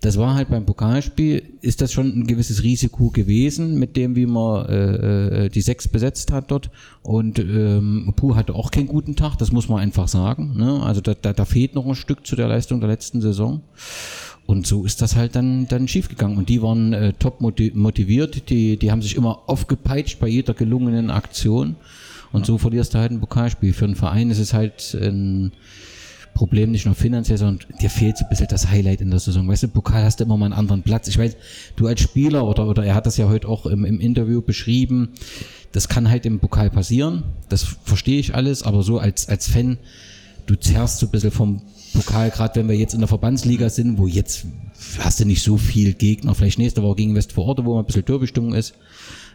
das 0.00 0.16
war 0.16 0.34
halt 0.34 0.50
beim 0.50 0.66
Pokalspiel, 0.66 1.42
ist 1.60 1.80
das 1.80 1.92
schon 1.92 2.08
ein 2.08 2.26
gewisses 2.26 2.64
Risiko 2.64 3.10
gewesen, 3.10 3.78
mit 3.78 3.96
dem, 3.96 4.16
wie 4.16 4.26
man 4.26 4.66
äh, 4.66 5.44
äh, 5.44 5.48
die 5.48 5.60
sechs 5.60 5.86
besetzt 5.86 6.32
hat 6.32 6.50
dort. 6.50 6.70
Und 7.02 7.38
ähm, 7.38 8.12
Puh 8.16 8.34
hatte 8.34 8.54
auch 8.56 8.72
keinen 8.72 8.88
guten 8.88 9.14
Tag, 9.14 9.36
das 9.36 9.52
muss 9.52 9.68
man 9.68 9.78
einfach 9.78 10.08
sagen. 10.08 10.56
Ne? 10.56 10.82
Also 10.82 11.00
da, 11.00 11.14
da, 11.14 11.32
da 11.32 11.44
fehlt 11.44 11.76
noch 11.76 11.86
ein 11.86 11.94
Stück 11.94 12.26
zu 12.26 12.34
der 12.34 12.48
Leistung 12.48 12.80
der 12.80 12.88
letzten 12.88 13.20
Saison. 13.20 13.60
Und 14.44 14.66
so 14.66 14.84
ist 14.84 15.00
das 15.00 15.14
halt 15.14 15.36
dann, 15.36 15.68
dann 15.68 15.86
schiefgegangen. 15.86 16.36
Und 16.36 16.48
die 16.48 16.60
waren 16.62 16.92
äh, 16.92 17.12
top 17.12 17.40
moti- 17.40 17.72
motiviert, 17.72 18.50
die, 18.50 18.76
die 18.76 18.90
haben 18.90 19.02
sich 19.02 19.14
immer 19.14 19.42
aufgepeitscht 19.46 20.18
bei 20.18 20.26
jeder 20.26 20.52
gelungenen 20.52 21.10
Aktion. 21.10 21.76
Und 22.32 22.44
so 22.46 22.58
verlierst 22.58 22.94
du 22.94 22.98
halt 22.98 23.12
ein 23.12 23.20
Pokalspiel. 23.20 23.72
Für 23.72 23.84
einen 23.84 23.94
Verein 23.94 24.30
ist 24.30 24.40
es 24.40 24.52
halt 24.52 24.94
ein 25.00 25.52
Problem 26.34 26.70
nicht 26.70 26.86
nur 26.86 26.94
finanziell, 26.94 27.38
sondern 27.38 27.66
dir 27.80 27.90
fehlt 27.90 28.16
so 28.16 28.24
ein 28.24 28.28
bisschen 28.28 28.48
das 28.48 28.68
Highlight 28.68 29.00
in 29.00 29.10
der 29.10 29.20
Saison. 29.20 29.46
Weißt 29.46 29.64
du, 29.64 29.68
Pokal 29.68 30.04
hast 30.04 30.20
du 30.20 30.24
immer 30.24 30.36
mal 30.36 30.46
einen 30.46 30.54
anderen 30.54 30.82
Platz. 30.82 31.08
Ich 31.08 31.18
weiß, 31.18 31.36
du 31.76 31.86
als 31.86 32.00
Spieler 32.00 32.46
oder, 32.46 32.66
oder 32.66 32.84
er 32.84 32.94
hat 32.94 33.06
das 33.06 33.16
ja 33.16 33.28
heute 33.28 33.48
auch 33.48 33.66
im, 33.66 33.84
im 33.84 34.00
Interview 34.00 34.40
beschrieben, 34.40 35.10
das 35.72 35.88
kann 35.88 36.10
halt 36.10 36.26
im 36.26 36.38
Pokal 36.38 36.70
passieren. 36.70 37.22
Das 37.48 37.64
verstehe 37.84 38.18
ich 38.18 38.34
alles, 38.34 38.62
aber 38.62 38.82
so 38.82 38.98
als, 38.98 39.28
als 39.28 39.48
Fan, 39.48 39.78
du 40.46 40.54
zerrst 40.54 40.98
so 40.98 41.06
ein 41.06 41.10
bisschen 41.10 41.30
vom 41.30 41.62
Pokal, 41.92 42.30
gerade 42.30 42.56
wenn 42.56 42.68
wir 42.68 42.76
jetzt 42.76 42.94
in 42.94 43.00
der 43.00 43.08
Verbandsliga 43.08 43.68
sind, 43.70 43.98
wo 43.98 44.06
jetzt 44.06 44.46
hast 44.98 45.20
du 45.20 45.24
nicht 45.24 45.42
so 45.42 45.56
viel 45.56 45.92
Gegner, 45.94 46.34
vielleicht 46.34 46.58
nächste 46.58 46.82
Woche 46.82 46.96
gegen 46.96 47.14
Westvororte, 47.14 47.64
wo 47.64 47.74
mal 47.74 47.80
ein 47.80 47.86
bisschen 47.86 48.04
Derby-Stimmung 48.04 48.54
ist. 48.54 48.74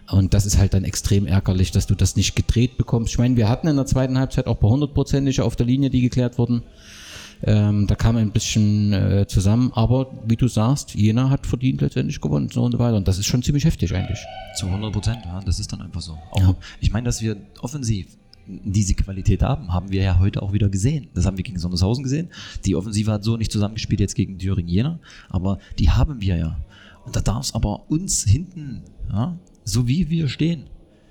Und 0.10 0.34
das 0.34 0.46
ist 0.46 0.58
halt 0.58 0.74
dann 0.74 0.86
extrem 0.86 1.26
ärgerlich, 1.26 1.72
dass 1.72 1.86
du 1.86 1.96
das 1.96 2.16
nicht 2.16 2.36
gedreht 2.36 2.78
bekommst. 2.78 3.12
Ich 3.12 3.18
meine, 3.18 3.36
wir 3.36 3.50
hatten 3.50 3.68
in 3.68 3.76
der 3.76 3.86
zweiten 3.86 4.18
Halbzeit 4.18 4.48
auch 4.48 4.58
bei 4.58 4.68
hundertprozentig 4.68 5.42
auf 5.42 5.56
der 5.56 5.66
Linie, 5.66 5.90
die 5.90 6.02
geklärt 6.02 6.38
wurden. 6.38 6.64
Ähm, 7.44 7.86
da 7.86 7.96
kam 7.96 8.16
ein 8.16 8.32
bisschen 8.32 8.94
äh, 8.94 9.28
zusammen, 9.28 9.72
aber 9.76 10.12
wie 10.26 10.38
du 10.38 10.48
sagst, 10.48 10.96
Jena 10.96 11.30
hat 11.30 11.46
verdient 11.46 11.82
letztendlich 11.82 12.20
gewonnen 12.20 12.50
so 12.50 12.64
und 12.64 12.72
so 12.72 12.80
weiter. 12.80 12.98
Und 12.98 13.08
das 13.08 13.20
ist 13.20 13.28
schon 13.28 13.44
ziemlich 13.44 13.66
heftig 13.66 13.94
eigentlich. 13.94 14.20
Zu 14.56 14.68
100 14.68 14.92
Prozent, 14.92 15.20
ja, 15.26 15.40
das 15.46 15.60
ist 15.60 15.72
dann 15.72 15.82
einfach 15.82 16.02
so. 16.02 16.18
Auch, 16.32 16.40
Ja. 16.40 16.56
Ich 16.80 16.92
meine, 16.92 17.06
dass 17.06 17.22
wir 17.22 17.38
offensiv 17.62 18.08
diese 18.48 18.94
Qualität 18.94 19.44
haben, 19.44 19.74
haben 19.74 19.92
wir 19.92 20.01
ja 20.01 20.20
heute 20.20 20.42
auch 20.42 20.54
wieder 20.54 20.70
gesehen. 20.70 21.08
Das 21.13 21.25
haben 21.25 21.38
wir 21.38 21.44
gegen 21.44 21.60
Sondershausen 21.60 22.04
gesehen. 22.04 22.30
Die 22.66 22.75
Offensive 22.75 23.12
hat 23.12 23.24
so 23.24 23.38
nicht 23.38 23.51
zusammengespielt 23.51 24.00
jetzt 24.00 24.16
gegen 24.16 24.38
Thüringen 24.39 24.70
Jena, 24.70 25.00
aber 25.30 25.60
die 25.80 25.89
haben 25.89 26.22
wir 26.22 26.38
ja. 26.38 26.58
Und 27.06 27.16
da 27.16 27.22
darf 27.22 27.46
es 27.46 27.56
aber 27.56 27.89
uns 27.89 28.24
hinten, 28.24 28.82
ja, 29.10 29.38
so 29.63 29.88
wie 29.88 30.10
wir 30.10 30.27
stehen, 30.27 30.63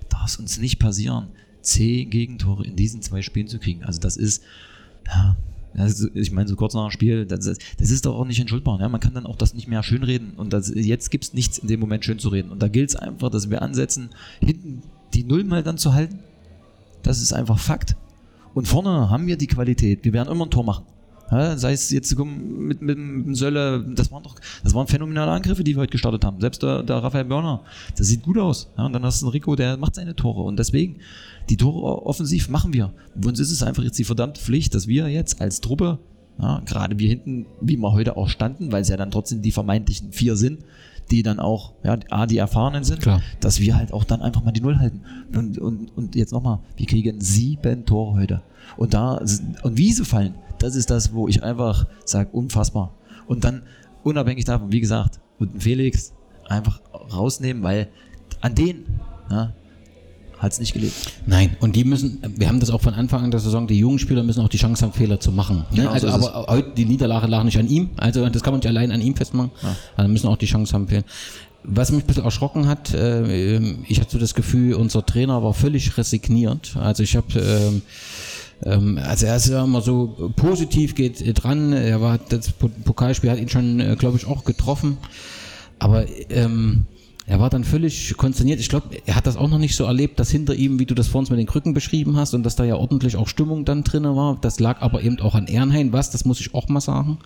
darf 0.09 0.27
es 0.27 0.37
uns 0.37 0.59
nicht 0.59 0.79
passieren, 0.79 1.29
zehn 1.63 2.11
Gegentore 2.11 2.65
in 2.65 2.77
diesen 2.77 3.03
zwei 3.03 3.23
Spielen 3.23 3.49
zu 3.49 3.59
kriegen. 3.59 3.83
Also 3.85 4.01
das 4.01 4.17
ist, 4.17 4.43
ja, 5.07 5.37
also 5.75 6.09
ich 6.15 6.31
meine, 6.33 6.49
so 6.49 6.57
kurz 6.57 6.73
nach 6.75 6.87
dem 6.87 6.91
Spiel, 6.91 7.27
das, 7.27 7.45
ist- 7.47 7.61
das 7.79 7.91
ist 7.91 8.07
doch 8.07 8.15
auch 8.15 8.25
nicht 8.25 8.41
entschuldbar. 8.41 8.81
Ja? 8.81 8.89
Man 8.89 9.01
kann 9.01 9.13
dann 9.15 9.27
auch 9.27 9.37
das 9.37 9.53
nicht 9.53 9.69
mehr 9.69 9.83
schönreden. 9.83 10.31
Und 10.37 10.53
das, 10.53 10.73
jetzt 10.75 11.11
gibt 11.11 11.25
es 11.25 11.35
nichts 11.35 11.59
in 11.59 11.69
dem 11.69 11.81
Moment 11.81 12.05
schön 12.05 12.19
zu 12.19 12.29
reden. 12.29 12.51
Und 12.51 12.63
da 12.63 12.69
gilt 12.69 12.91
es 12.91 12.97
einfach, 12.97 13.31
dass 13.31 13.51
wir 13.51 13.61
ansetzen, 13.63 14.09
hinten 14.41 14.83
die 15.13 15.25
Null 15.25 15.45
mal 15.45 15.63
dann 15.63 15.77
zu 15.77 15.93
halten. 15.93 16.19
Das 17.07 17.23
ist 17.23 17.33
einfach 17.33 17.59
Fakt. 17.59 17.97
Und 18.53 18.67
vorne 18.67 19.11
haben 19.11 19.29
wir 19.29 19.37
die 19.37 19.47
Qualität. 19.47 20.05
Wir 20.05 20.13
werden 20.13 20.29
immer 20.29 20.47
ein 20.47 20.51
Tor 20.51 20.65
machen. 20.65 20.87
Ja, 21.31 21.57
sei 21.57 21.73
es 21.73 21.91
jetzt 21.91 22.17
mit, 22.19 22.83
mit 22.83 22.97
dem 22.97 23.35
Sölle, 23.35 23.85
das 23.95 24.11
waren 24.11 24.23
doch, 24.23 24.37
das 24.63 24.75
waren 24.75 24.87
phänomenale 24.87 25.31
Angriffe, 25.31 25.63
die 25.63 25.75
wir 25.75 25.83
heute 25.83 25.93
gestartet 25.93 26.25
haben. 26.25 26.41
Selbst 26.41 26.63
der, 26.63 26.83
der 26.83 26.97
Raphael 26.97 27.25
Börner, 27.25 27.63
das 27.97 28.09
sieht 28.09 28.23
gut 28.23 28.39
aus. 28.39 28.71
Ja, 28.77 28.87
und 28.87 28.93
dann 28.93 29.05
hast 29.05 29.23
du 29.23 29.27
einen 29.27 29.33
Rico, 29.33 29.55
der 29.55 29.77
macht 29.77 29.95
seine 29.95 30.17
Tore. 30.17 30.43
Und 30.43 30.59
deswegen, 30.59 30.97
die 31.49 31.57
Tore 31.57 32.07
offensiv 32.07 32.49
machen 32.49 32.73
wir. 32.73 32.93
Uns 33.25 33.39
ist 33.39 33.53
es 33.53 33.63
einfach 33.63 33.85
jetzt 33.85 33.99
die 33.99 34.05
verdammte 34.05 34.41
Pflicht, 34.41 34.75
dass 34.75 34.89
wir 34.89 35.09
jetzt 35.09 35.41
als 35.41 35.61
Truppe, 35.61 35.99
ja, 36.41 36.61
gerade 36.67 36.99
wir 36.99 37.09
hinten, 37.09 37.47
wie 37.61 37.77
wir 37.77 37.93
heute 37.93 38.17
auch 38.17 38.29
standen, 38.29 38.73
weil 38.73 38.83
es 38.83 38.89
ja 38.89 38.97
dann 38.97 39.13
trotzdem 39.13 39.43
die 39.43 39.53
vermeintlichen 39.53 40.13
vier 40.13 40.37
sind, 40.37 40.65
die 41.11 41.23
dann 41.23 41.39
auch, 41.39 41.73
ja, 41.85 41.99
A, 42.11 42.27
die 42.27 42.39
Erfahrenen 42.39 42.85
sind, 42.85 43.03
Klar. 43.03 43.23
dass 43.41 43.61
wir 43.61 43.77
halt 43.77 43.93
auch 43.93 44.05
dann 44.05 44.23
einfach 44.23 44.43
mal 44.43 44.53
die 44.53 44.61
Null 44.61 44.79
halten. 44.79 45.03
Und, 45.35 45.59
und, 45.59 45.97
und 45.97 46.15
jetzt 46.15 46.33
nochmal, 46.33 46.59
wir 46.77 46.87
kriegen 46.87 47.21
sieben 47.21 47.85
Tore 47.85 48.19
heute. 48.19 48.43
Und 48.77 48.95
da, 48.95 49.21
und 49.63 49.77
wie 49.77 49.93
sie 49.93 50.05
fallen, 50.05 50.35
das 50.59 50.75
ist 50.75 50.91
das, 50.91 51.13
wo 51.13 51.29
ich 51.29 51.43
einfach 51.43 51.87
sage, 52.05 52.31
unfassbar. 52.33 52.93
Und 53.27 53.45
dann, 53.45 53.63
unabhängig 54.03 54.45
davon, 54.45 54.73
wie 54.73 54.81
gesagt, 54.81 55.21
und 55.39 55.63
Felix 55.63 56.13
einfach 56.49 56.81
rausnehmen, 57.13 57.63
weil 57.63 57.89
an 58.41 58.55
den 58.55 58.87
ja, 59.31 59.53
hat 60.39 60.53
es 60.53 60.61
nicht 60.61 60.75
gelebt. 60.75 60.93
Nein, 61.27 61.57
und 61.61 61.77
die 61.77 61.85
müssen, 61.85 62.21
wir 62.37 62.49
haben 62.49 62.61
das 62.61 62.71
auch 62.71 62.81
von 62.83 62.95
Anfang 62.95 63.25
an 63.25 63.31
der 63.31 63.41
Saison, 63.41 63.67
die 63.67 63.79
jungen 63.79 63.99
Spieler 63.99 64.23
müssen 64.23 64.41
auch 64.43 64.49
die 64.49 64.59
Chance 64.59 64.85
haben, 64.85 64.93
Fehler 64.93 65.19
zu 65.19 65.33
machen. 65.33 65.59
Ne? 65.71 65.83
Genau, 65.83 65.91
also, 65.91 66.09
so 66.09 66.13
aber 66.15 66.47
heute 66.49 66.73
die 66.77 66.85
Niederlage 66.85 67.27
lag 67.27 67.43
nicht 67.45 67.59
an 67.59 67.69
ihm, 67.69 67.91
also 67.97 68.29
das 68.29 68.43
kann 68.43 68.53
man 68.53 68.61
nicht 68.61 68.69
allein 68.69 68.93
an 68.93 69.01
ihm 69.01 69.15
festmachen. 69.17 69.51
Also 69.97 70.11
müssen 70.11 70.29
auch 70.29 70.37
die 70.37 70.47
Chance 70.47 70.73
haben, 70.75 70.89
Fehler. 70.89 71.05
Was 71.69 71.91
mich 71.91 72.05
ein 72.05 72.07
bisschen 72.07 72.25
erschrocken 72.25 72.69
hat, 72.69 72.95
äh, 72.95 73.59
ich 73.89 73.99
hatte 74.01 74.13
so 74.13 74.19
das 74.19 74.35
Gefühl, 74.35 74.75
unser 74.75 75.05
Trainer 75.05 75.43
war 75.43 75.53
völlig 75.53 75.97
resigniert. 75.99 76.77
Also 76.77 77.03
ich 77.03 77.17
habe 77.17 77.27
ähm, 77.41 77.83
ähm, 78.63 79.01
also 79.03 79.27
er 79.27 79.37
ist 79.37 79.49
ja 79.49 79.65
immer 79.65 79.81
so 79.81 80.33
positiv, 80.37 80.95
geht 80.95 81.23
dran. 81.43 81.73
Er 81.73 82.01
war 82.01 82.19
das 82.29 82.53
Po- 82.53 82.71
Pokalspiel 82.85 83.31
hat 83.31 83.41
ihn 83.41 83.49
schon, 83.49 83.81
äh, 83.81 83.97
glaube 83.99 84.17
ich, 84.17 84.27
auch 84.27 84.45
getroffen. 84.45 84.99
Aber 85.81 86.05
ähm, 86.31 86.85
er 87.27 87.41
war 87.41 87.51
dann 87.51 87.65
völlig 87.65 88.17
konsterniert. 88.17 88.61
Ich 88.61 88.69
glaube, 88.69 88.97
er 89.05 89.17
hat 89.17 89.27
das 89.27 89.37
auch 89.37 89.49
noch 89.49 89.59
nicht 89.59 89.75
so 89.75 89.85
erlebt, 89.85 90.21
dass 90.21 90.31
hinter 90.31 90.55
ihm, 90.55 90.79
wie 90.79 90.87
du 90.87 90.95
das 90.95 91.09
vorhin 91.09 91.29
mit 91.31 91.41
den 91.41 91.47
Krücken 91.47 91.75
beschrieben 91.75 92.17
hast, 92.17 92.35
und 92.35 92.45
dass 92.45 92.55
da 92.57 92.65
ja 92.65 92.77
ordentlich 92.77 93.17
auch 93.17 93.27
Stimmung 93.29 93.65
dann 93.65 93.83
drinne 93.83 94.15
war. 94.15 94.39
Das 94.41 94.61
lag 94.61 94.81
aber 94.81 95.03
eben 95.03 95.19
auch 95.21 95.35
an 95.35 95.47
Ehrenhain, 95.49 95.93
was, 95.93 96.11
das 96.11 96.25
muss 96.25 96.41
ich 96.41 96.55
auch 96.55 96.69
mal 96.69 96.81
sagen, 96.81 97.19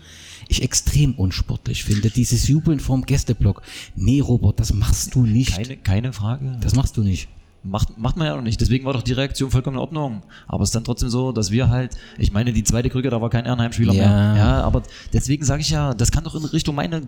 ich 0.49 0.63
extrem 0.63 1.15
unsportlich 1.15 1.85
finde. 1.85 2.11
Dieses 2.11 2.49
Jubeln 2.49 2.81
vorm 2.81 3.05
Gästeblock. 3.05 3.63
Nee, 3.95 4.21
Robert, 4.21 4.59
das 4.59 4.73
machst 4.73 5.15
du 5.15 5.25
nicht. 5.27 5.55
Keine, 5.55 5.77
keine 5.77 6.13
Frage. 6.13 6.57
Das 6.61 6.75
machst 6.75 6.97
du 6.97 7.03
nicht. 7.03 7.29
Macht, 7.63 7.99
macht 7.99 8.17
man 8.17 8.27
ja 8.27 8.39
auch 8.39 8.43
nicht. 8.43 8.59
Deswegen 8.59 8.87
war 8.87 8.95
doch 8.95 9.03
die 9.03 9.13
Reaktion 9.13 9.51
vollkommen 9.51 9.77
in 9.77 9.81
Ordnung. 9.81 10.23
Aber 10.49 10.63
es 10.63 10.71
ist 10.71 10.75
dann 10.75 10.85
trotzdem 10.85 11.11
so, 11.11 11.31
dass 11.31 11.51
wir 11.51 11.69
halt, 11.69 11.95
ich 12.17 12.33
meine, 12.33 12.55
die 12.55 12.65
zweite 12.65 12.89
Krücke, 12.89 13.11
da 13.11 13.21
war 13.21 13.29
kein 13.29 13.45
Ehrenheim-Spieler 13.45 13.93
Ja. 13.93 14.09
mehr. 14.09 14.37
Ja, 14.39 14.61
aber 14.63 14.83
deswegen 15.13 15.45
sage 15.45 15.61
ich 15.61 15.69
ja, 15.69 15.93
das 15.93 16.11
kann 16.11 16.25
doch 16.25 16.35
in 16.35 16.45
Richtung 16.47 16.75
meine, 16.75 17.03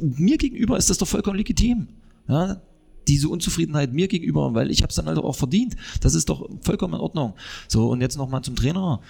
mir 0.00 0.38
gegenüber 0.38 0.78
ist 0.78 0.88
das 0.88 0.96
doch 0.96 1.06
vollkommen 1.06 1.36
legitim. 1.36 1.88
Ja, 2.28 2.60
diese 3.08 3.28
Unzufriedenheit 3.28 3.92
mir 3.92 4.08
gegenüber, 4.08 4.54
weil 4.54 4.70
ich 4.70 4.82
habe 4.82 4.90
es 4.90 4.96
dann 4.96 5.06
halt 5.06 5.18
auch 5.18 5.34
verdient. 5.34 5.76
Das 6.00 6.14
ist 6.14 6.28
doch 6.28 6.48
vollkommen 6.62 6.94
in 6.94 7.00
Ordnung. 7.00 7.34
So, 7.68 7.90
und 7.90 8.00
jetzt 8.00 8.16
nochmal 8.16 8.42
zum 8.42 8.56
Trainer. 8.56 9.00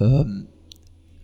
Ähm, 0.00 0.46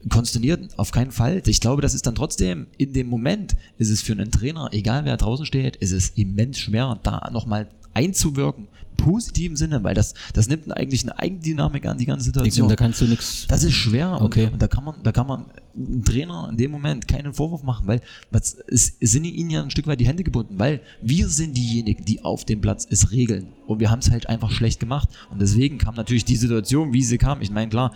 konsterniert 0.08 0.78
auf 0.78 0.92
keinen 0.92 1.10
Fall. 1.10 1.42
Ich 1.46 1.60
glaube, 1.60 1.82
das 1.82 1.94
ist 1.94 2.06
dann 2.06 2.14
trotzdem, 2.14 2.68
in 2.76 2.92
dem 2.92 3.08
Moment 3.08 3.56
ist 3.78 3.90
es 3.90 4.00
für 4.00 4.12
einen 4.12 4.30
Trainer, 4.30 4.68
egal 4.72 5.04
wer 5.04 5.16
draußen 5.16 5.44
steht, 5.44 5.76
ist 5.76 5.92
es 5.92 6.10
immens 6.10 6.58
schwer, 6.58 6.98
da 7.02 7.30
nochmal 7.32 7.68
einzuwirken. 7.94 8.68
Positiven 8.98 9.56
Sinne, 9.56 9.82
weil 9.84 9.94
das, 9.94 10.12
das 10.34 10.48
nimmt 10.48 10.70
eigentlich 10.76 11.02
eine 11.04 11.18
Eigendynamik 11.18 11.86
an 11.86 11.96
die 11.96 12.04
ganze 12.04 12.26
Situation. 12.26 12.68
Da 12.68 12.76
kannst 12.76 13.00
du 13.00 13.06
nichts. 13.06 13.46
Das 13.48 13.64
ist 13.64 13.72
schwer 13.72 14.20
Okay. 14.20 14.50
und 14.52 14.60
da 14.60 14.68
kann 14.68 14.84
man, 14.84 14.96
da 15.02 15.12
kann 15.12 15.26
man 15.26 15.46
einem 15.74 16.04
Trainer 16.04 16.48
in 16.50 16.56
dem 16.58 16.70
Moment 16.70 17.08
keinen 17.08 17.32
Vorwurf 17.32 17.62
machen, 17.62 17.86
weil 17.86 18.00
was, 18.30 18.58
es, 18.66 18.96
es 19.00 19.12
sind 19.12 19.24
ihnen 19.24 19.48
ja 19.48 19.62
ein 19.62 19.70
Stück 19.70 19.86
weit 19.86 20.00
die 20.00 20.06
Hände 20.06 20.24
gebunden, 20.24 20.58
weil 20.58 20.80
wir 21.00 21.28
sind 21.28 21.56
diejenigen, 21.56 22.04
die 22.04 22.24
auf 22.24 22.44
dem 22.44 22.60
Platz 22.60 22.86
es 22.90 23.10
regeln 23.12 23.48
und 23.66 23.80
wir 23.80 23.90
haben 23.90 24.00
es 24.00 24.10
halt 24.10 24.28
einfach 24.28 24.50
schlecht 24.50 24.80
gemacht 24.80 25.08
und 25.30 25.40
deswegen 25.40 25.78
kam 25.78 25.94
natürlich 25.94 26.24
die 26.24 26.36
Situation, 26.36 26.92
wie 26.92 27.02
sie 27.02 27.16
kam. 27.18 27.40
Ich 27.40 27.50
meine 27.50 27.70
klar, 27.70 27.94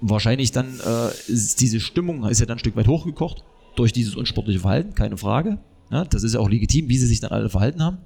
wahrscheinlich 0.00 0.52
dann 0.52 0.66
äh, 0.84 1.30
ist 1.32 1.60
diese 1.60 1.80
Stimmung 1.80 2.26
ist 2.26 2.40
ja 2.40 2.46
dann 2.46 2.56
ein 2.56 2.60
Stück 2.60 2.76
weit 2.76 2.88
hochgekocht 2.88 3.44
durch 3.76 3.92
dieses 3.92 4.16
unsportliche 4.16 4.60
Verhalten, 4.60 4.94
keine 4.94 5.16
Frage. 5.16 5.58
Ja, 5.90 6.04
das 6.04 6.22
ist 6.22 6.34
ja 6.34 6.40
auch 6.40 6.50
legitim, 6.50 6.88
wie 6.88 6.98
sie 6.98 7.06
sich 7.06 7.20
dann 7.20 7.30
alle 7.30 7.48
verhalten 7.48 7.82
haben. 7.82 7.98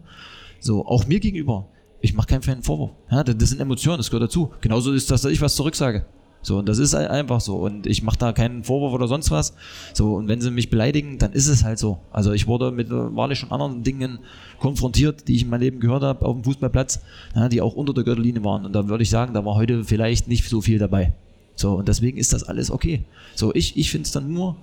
So, 0.60 0.86
auch 0.86 1.06
mir 1.06 1.18
gegenüber. 1.18 1.68
Ich 2.02 2.14
mache 2.14 2.26
keinen 2.26 2.42
Fan 2.42 2.54
einen 2.54 2.62
Vorwurf. 2.64 2.90
Ja, 3.10 3.22
das 3.22 3.48
sind 3.48 3.60
Emotionen, 3.60 3.96
das 3.96 4.10
gehört 4.10 4.24
dazu. 4.24 4.50
Genauso 4.60 4.92
ist 4.92 5.10
das, 5.10 5.22
dass 5.22 5.32
ich 5.32 5.40
was 5.40 5.54
zurücksage. 5.54 6.04
So, 6.42 6.58
und 6.58 6.68
das 6.68 6.78
ist 6.78 6.94
einfach 6.96 7.40
so. 7.40 7.56
Und 7.58 7.86
ich 7.86 8.02
mache 8.02 8.18
da 8.18 8.32
keinen 8.32 8.64
Vorwurf 8.64 8.92
oder 8.92 9.06
sonst 9.06 9.30
was. 9.30 9.54
So, 9.94 10.14
und 10.16 10.26
wenn 10.26 10.40
sie 10.40 10.50
mich 10.50 10.68
beleidigen, 10.68 11.18
dann 11.18 11.32
ist 11.32 11.46
es 11.46 11.62
halt 11.62 11.78
so. 11.78 11.98
Also 12.10 12.32
ich 12.32 12.48
wurde 12.48 12.72
mit 12.72 12.90
wahrlich 12.90 13.38
schon 13.38 13.52
anderen 13.52 13.84
Dingen 13.84 14.18
konfrontiert, 14.58 15.28
die 15.28 15.36
ich 15.36 15.42
in 15.42 15.50
meinem 15.50 15.60
Leben 15.60 15.78
gehört 15.78 16.02
habe, 16.02 16.26
auf 16.26 16.34
dem 16.34 16.42
Fußballplatz, 16.42 17.00
ja, 17.36 17.48
die 17.48 17.60
auch 17.60 17.74
unter 17.74 17.94
der 17.94 18.02
Gürtellinie 18.02 18.42
waren. 18.42 18.66
Und 18.66 18.72
da 18.72 18.88
würde 18.88 19.04
ich 19.04 19.10
sagen, 19.10 19.32
da 19.32 19.44
war 19.44 19.54
heute 19.54 19.84
vielleicht 19.84 20.26
nicht 20.26 20.48
so 20.48 20.60
viel 20.60 20.80
dabei. 20.80 21.14
So, 21.54 21.74
und 21.74 21.86
deswegen 21.86 22.18
ist 22.18 22.32
das 22.32 22.42
alles 22.42 22.72
okay. 22.72 23.04
So, 23.36 23.54
ich, 23.54 23.76
ich 23.76 23.92
finde 23.92 24.06
es 24.06 24.12
dann 24.12 24.32
nur 24.32 24.56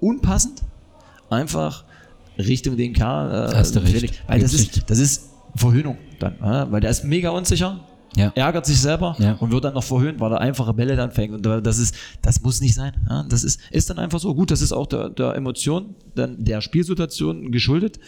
unpassend, 0.00 0.62
einfach 1.28 1.84
Richtung 2.38 2.78
den 2.78 2.94
Kerl. 2.94 3.50
Äh, 3.50 3.54
Hast 3.54 3.76
du 3.76 3.80
recht. 3.80 4.22
Weil 4.26 4.40
das 4.40 4.54
ist, 4.54 4.84
das 4.88 4.98
ist 4.98 5.27
Verhöhnung 5.56 5.96
dann, 6.18 6.34
ja, 6.40 6.70
weil 6.70 6.80
der 6.80 6.90
ist 6.90 7.04
mega 7.04 7.30
unsicher. 7.30 7.80
Ja. 8.16 8.32
ärgert 8.34 8.64
sich 8.66 8.80
selber 8.80 9.14
Ja. 9.18 9.34
und 9.34 9.52
wird 9.52 9.64
dann 9.64 9.74
noch 9.74 9.84
verhöhnt, 9.84 10.18
weil 10.18 10.32
er 10.32 10.40
einfache 10.40 10.72
Bälle 10.72 10.96
dann 10.96 11.12
fängt. 11.12 11.34
Und 11.34 11.42
das 11.44 11.78
ist, 11.78 11.94
das 12.22 12.40
muss 12.40 12.60
nicht 12.60 12.74
sein. 12.74 12.92
Ja, 13.08 13.24
das 13.28 13.44
ist, 13.44 13.60
ist 13.70 13.90
dann 13.90 13.98
einfach 13.98 14.18
so. 14.18 14.34
Gut, 14.34 14.50
das 14.50 14.62
ist 14.62 14.72
auch 14.72 14.86
der, 14.86 15.10
der 15.10 15.34
Emotion, 15.34 15.94
dann 16.14 16.42
der 16.42 16.60
Spielsituation 16.62 17.52
geschuldet. 17.52 18.00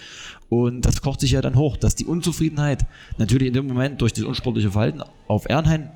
Und 0.49 0.87
das 0.87 1.02
kocht 1.02 1.20
sich 1.20 1.32
ja 1.32 1.42
dann 1.42 1.54
hoch, 1.54 1.76
dass 1.76 1.94
die 1.94 2.06
Unzufriedenheit 2.06 2.87
natürlich 3.18 3.49
in 3.49 3.54
dem 3.54 3.66
Moment 3.68 4.00
durch 4.00 4.12
das 4.14 4.25
unsportliche 4.25 4.70
Verhalten 4.70 5.02
auf 5.28 5.44
Ernheim 5.49 5.90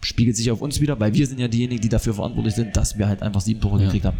spiegelt 0.00 0.36
sich 0.36 0.50
auf 0.50 0.60
uns 0.62 0.80
wieder, 0.80 0.98
weil 0.98 1.14
wir 1.14 1.26
sind 1.26 1.38
ja 1.38 1.46
diejenigen, 1.46 1.80
die 1.80 1.88
dafür 1.88 2.14
verantwortlich 2.14 2.54
sind, 2.56 2.76
dass 2.76 2.98
wir 2.98 3.06
halt 3.06 3.22
einfach 3.22 3.40
sieben 3.42 3.60
Tore 3.60 3.78
gekriegt 3.84 4.06
haben. 4.06 4.16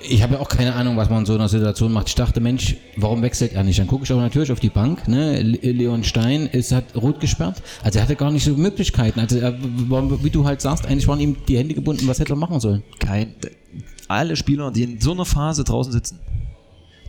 Ich, 0.00 0.22
habe 0.22 0.34
ja 0.34 0.40
auch 0.40 0.48
keine 0.48 0.74
Ahnung, 0.74 0.96
was 0.96 1.10
man 1.10 1.20
in 1.20 1.26
so 1.26 1.34
einer 1.34 1.48
Situation 1.48 1.92
macht. 1.92 2.08
Ich 2.08 2.14
dachte, 2.14 2.40
Mensch, 2.40 2.76
warum 2.96 3.20
wechselt 3.22 3.52
er 3.52 3.64
nicht? 3.64 3.78
Dann 3.78 3.88
gucke 3.88 4.04
ich 4.04 4.12
aber 4.12 4.20
natürlich 4.20 4.52
auf 4.52 4.60
die 4.60 4.68
Bank. 4.68 5.08
Ne? 5.08 5.42
Le- 5.42 5.72
Leon 5.72 6.04
Stein 6.04 6.46
ist 6.46 6.70
hat 6.72 6.84
rot 6.94 7.18
gesperrt. 7.20 7.62
Also 7.82 7.98
er 7.98 8.04
hatte 8.04 8.14
gar 8.14 8.30
nicht 8.30 8.44
so 8.44 8.52
Möglichkeiten. 8.52 9.18
Also 9.18 9.38
er, 9.38 9.58
wie 9.60 10.30
du 10.30 10.44
halt 10.44 10.60
sagst, 10.60 10.86
eigentlich 10.86 11.08
waren 11.08 11.18
ihm 11.18 11.36
die 11.48 11.58
Hände 11.58 11.74
gebunden. 11.74 12.06
Was 12.06 12.20
hätte 12.20 12.34
er 12.34 12.36
machen 12.36 12.60
sollen? 12.60 12.82
kein, 13.00 13.34
alle 14.06 14.36
Spieler, 14.36 14.70
die 14.70 14.84
in 14.84 15.00
so 15.00 15.12
einer 15.12 15.24
Phase 15.24 15.64
draußen 15.64 15.92
sitzen, 15.92 16.20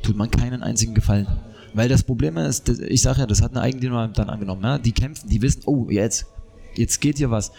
tut 0.02 0.18
man 0.18 0.32
keinen 0.32 0.64
einzigen 0.64 0.96
Gefallen. 0.96 1.28
Weil 1.74 1.90
das 1.90 2.02
Problem 2.02 2.38
ist, 2.38 2.68
ich 2.70 3.02
sage 3.04 3.20
ja, 3.20 3.28
das 3.28 3.42
hat 3.44 3.52
eine 3.52 3.62
Eigentümer 3.62 4.08
dann 4.08 4.30
angenommen. 4.30 4.64
Ja? 4.64 4.80
Die 4.80 4.92
kämpfen, 4.94 5.30
die 5.30 5.42
wissen, 5.44 5.62
oh, 5.66 5.88
jetzt, 5.90 6.26
jetzt 6.76 7.00
geht 7.00 7.20
hier 7.20 7.30
was. 7.30 7.52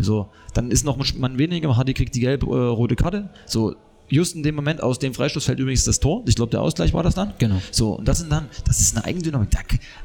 So, 0.00 0.28
dann 0.54 0.70
ist 0.70 0.84
noch 0.84 0.96
Mann 1.16 1.36
weniger, 1.36 1.76
Hardy 1.76 1.92
kriegt 1.92 2.14
die 2.14 2.20
gelb-rote 2.20 2.96
Karte. 2.96 3.28
So, 3.44 3.74
just 4.08 4.34
in 4.36 4.42
dem 4.42 4.54
Moment 4.54 4.82
aus 4.82 4.98
dem 4.98 5.14
Freistoß 5.14 5.44
fällt 5.44 5.58
übrigens 5.58 5.84
das 5.84 6.00
Tor. 6.00 6.22
Ich 6.26 6.36
glaube, 6.36 6.50
der 6.50 6.62
Ausgleich 6.62 6.92
war 6.92 7.02
das 7.02 7.14
dann. 7.14 7.32
Genau. 7.38 7.60
So, 7.70 7.98
und 7.98 8.08
das 8.08 8.18
sind 8.18 8.30
dann, 8.30 8.48
das 8.64 8.80
ist 8.80 8.96
eine 8.96 9.04
Eigendynamik. 9.04 9.50
Da, 9.50 9.60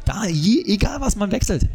da 0.06 0.26
je, 0.28 0.64
egal 0.66 1.02
was 1.02 1.16
man 1.16 1.32
wechselt, 1.32 1.68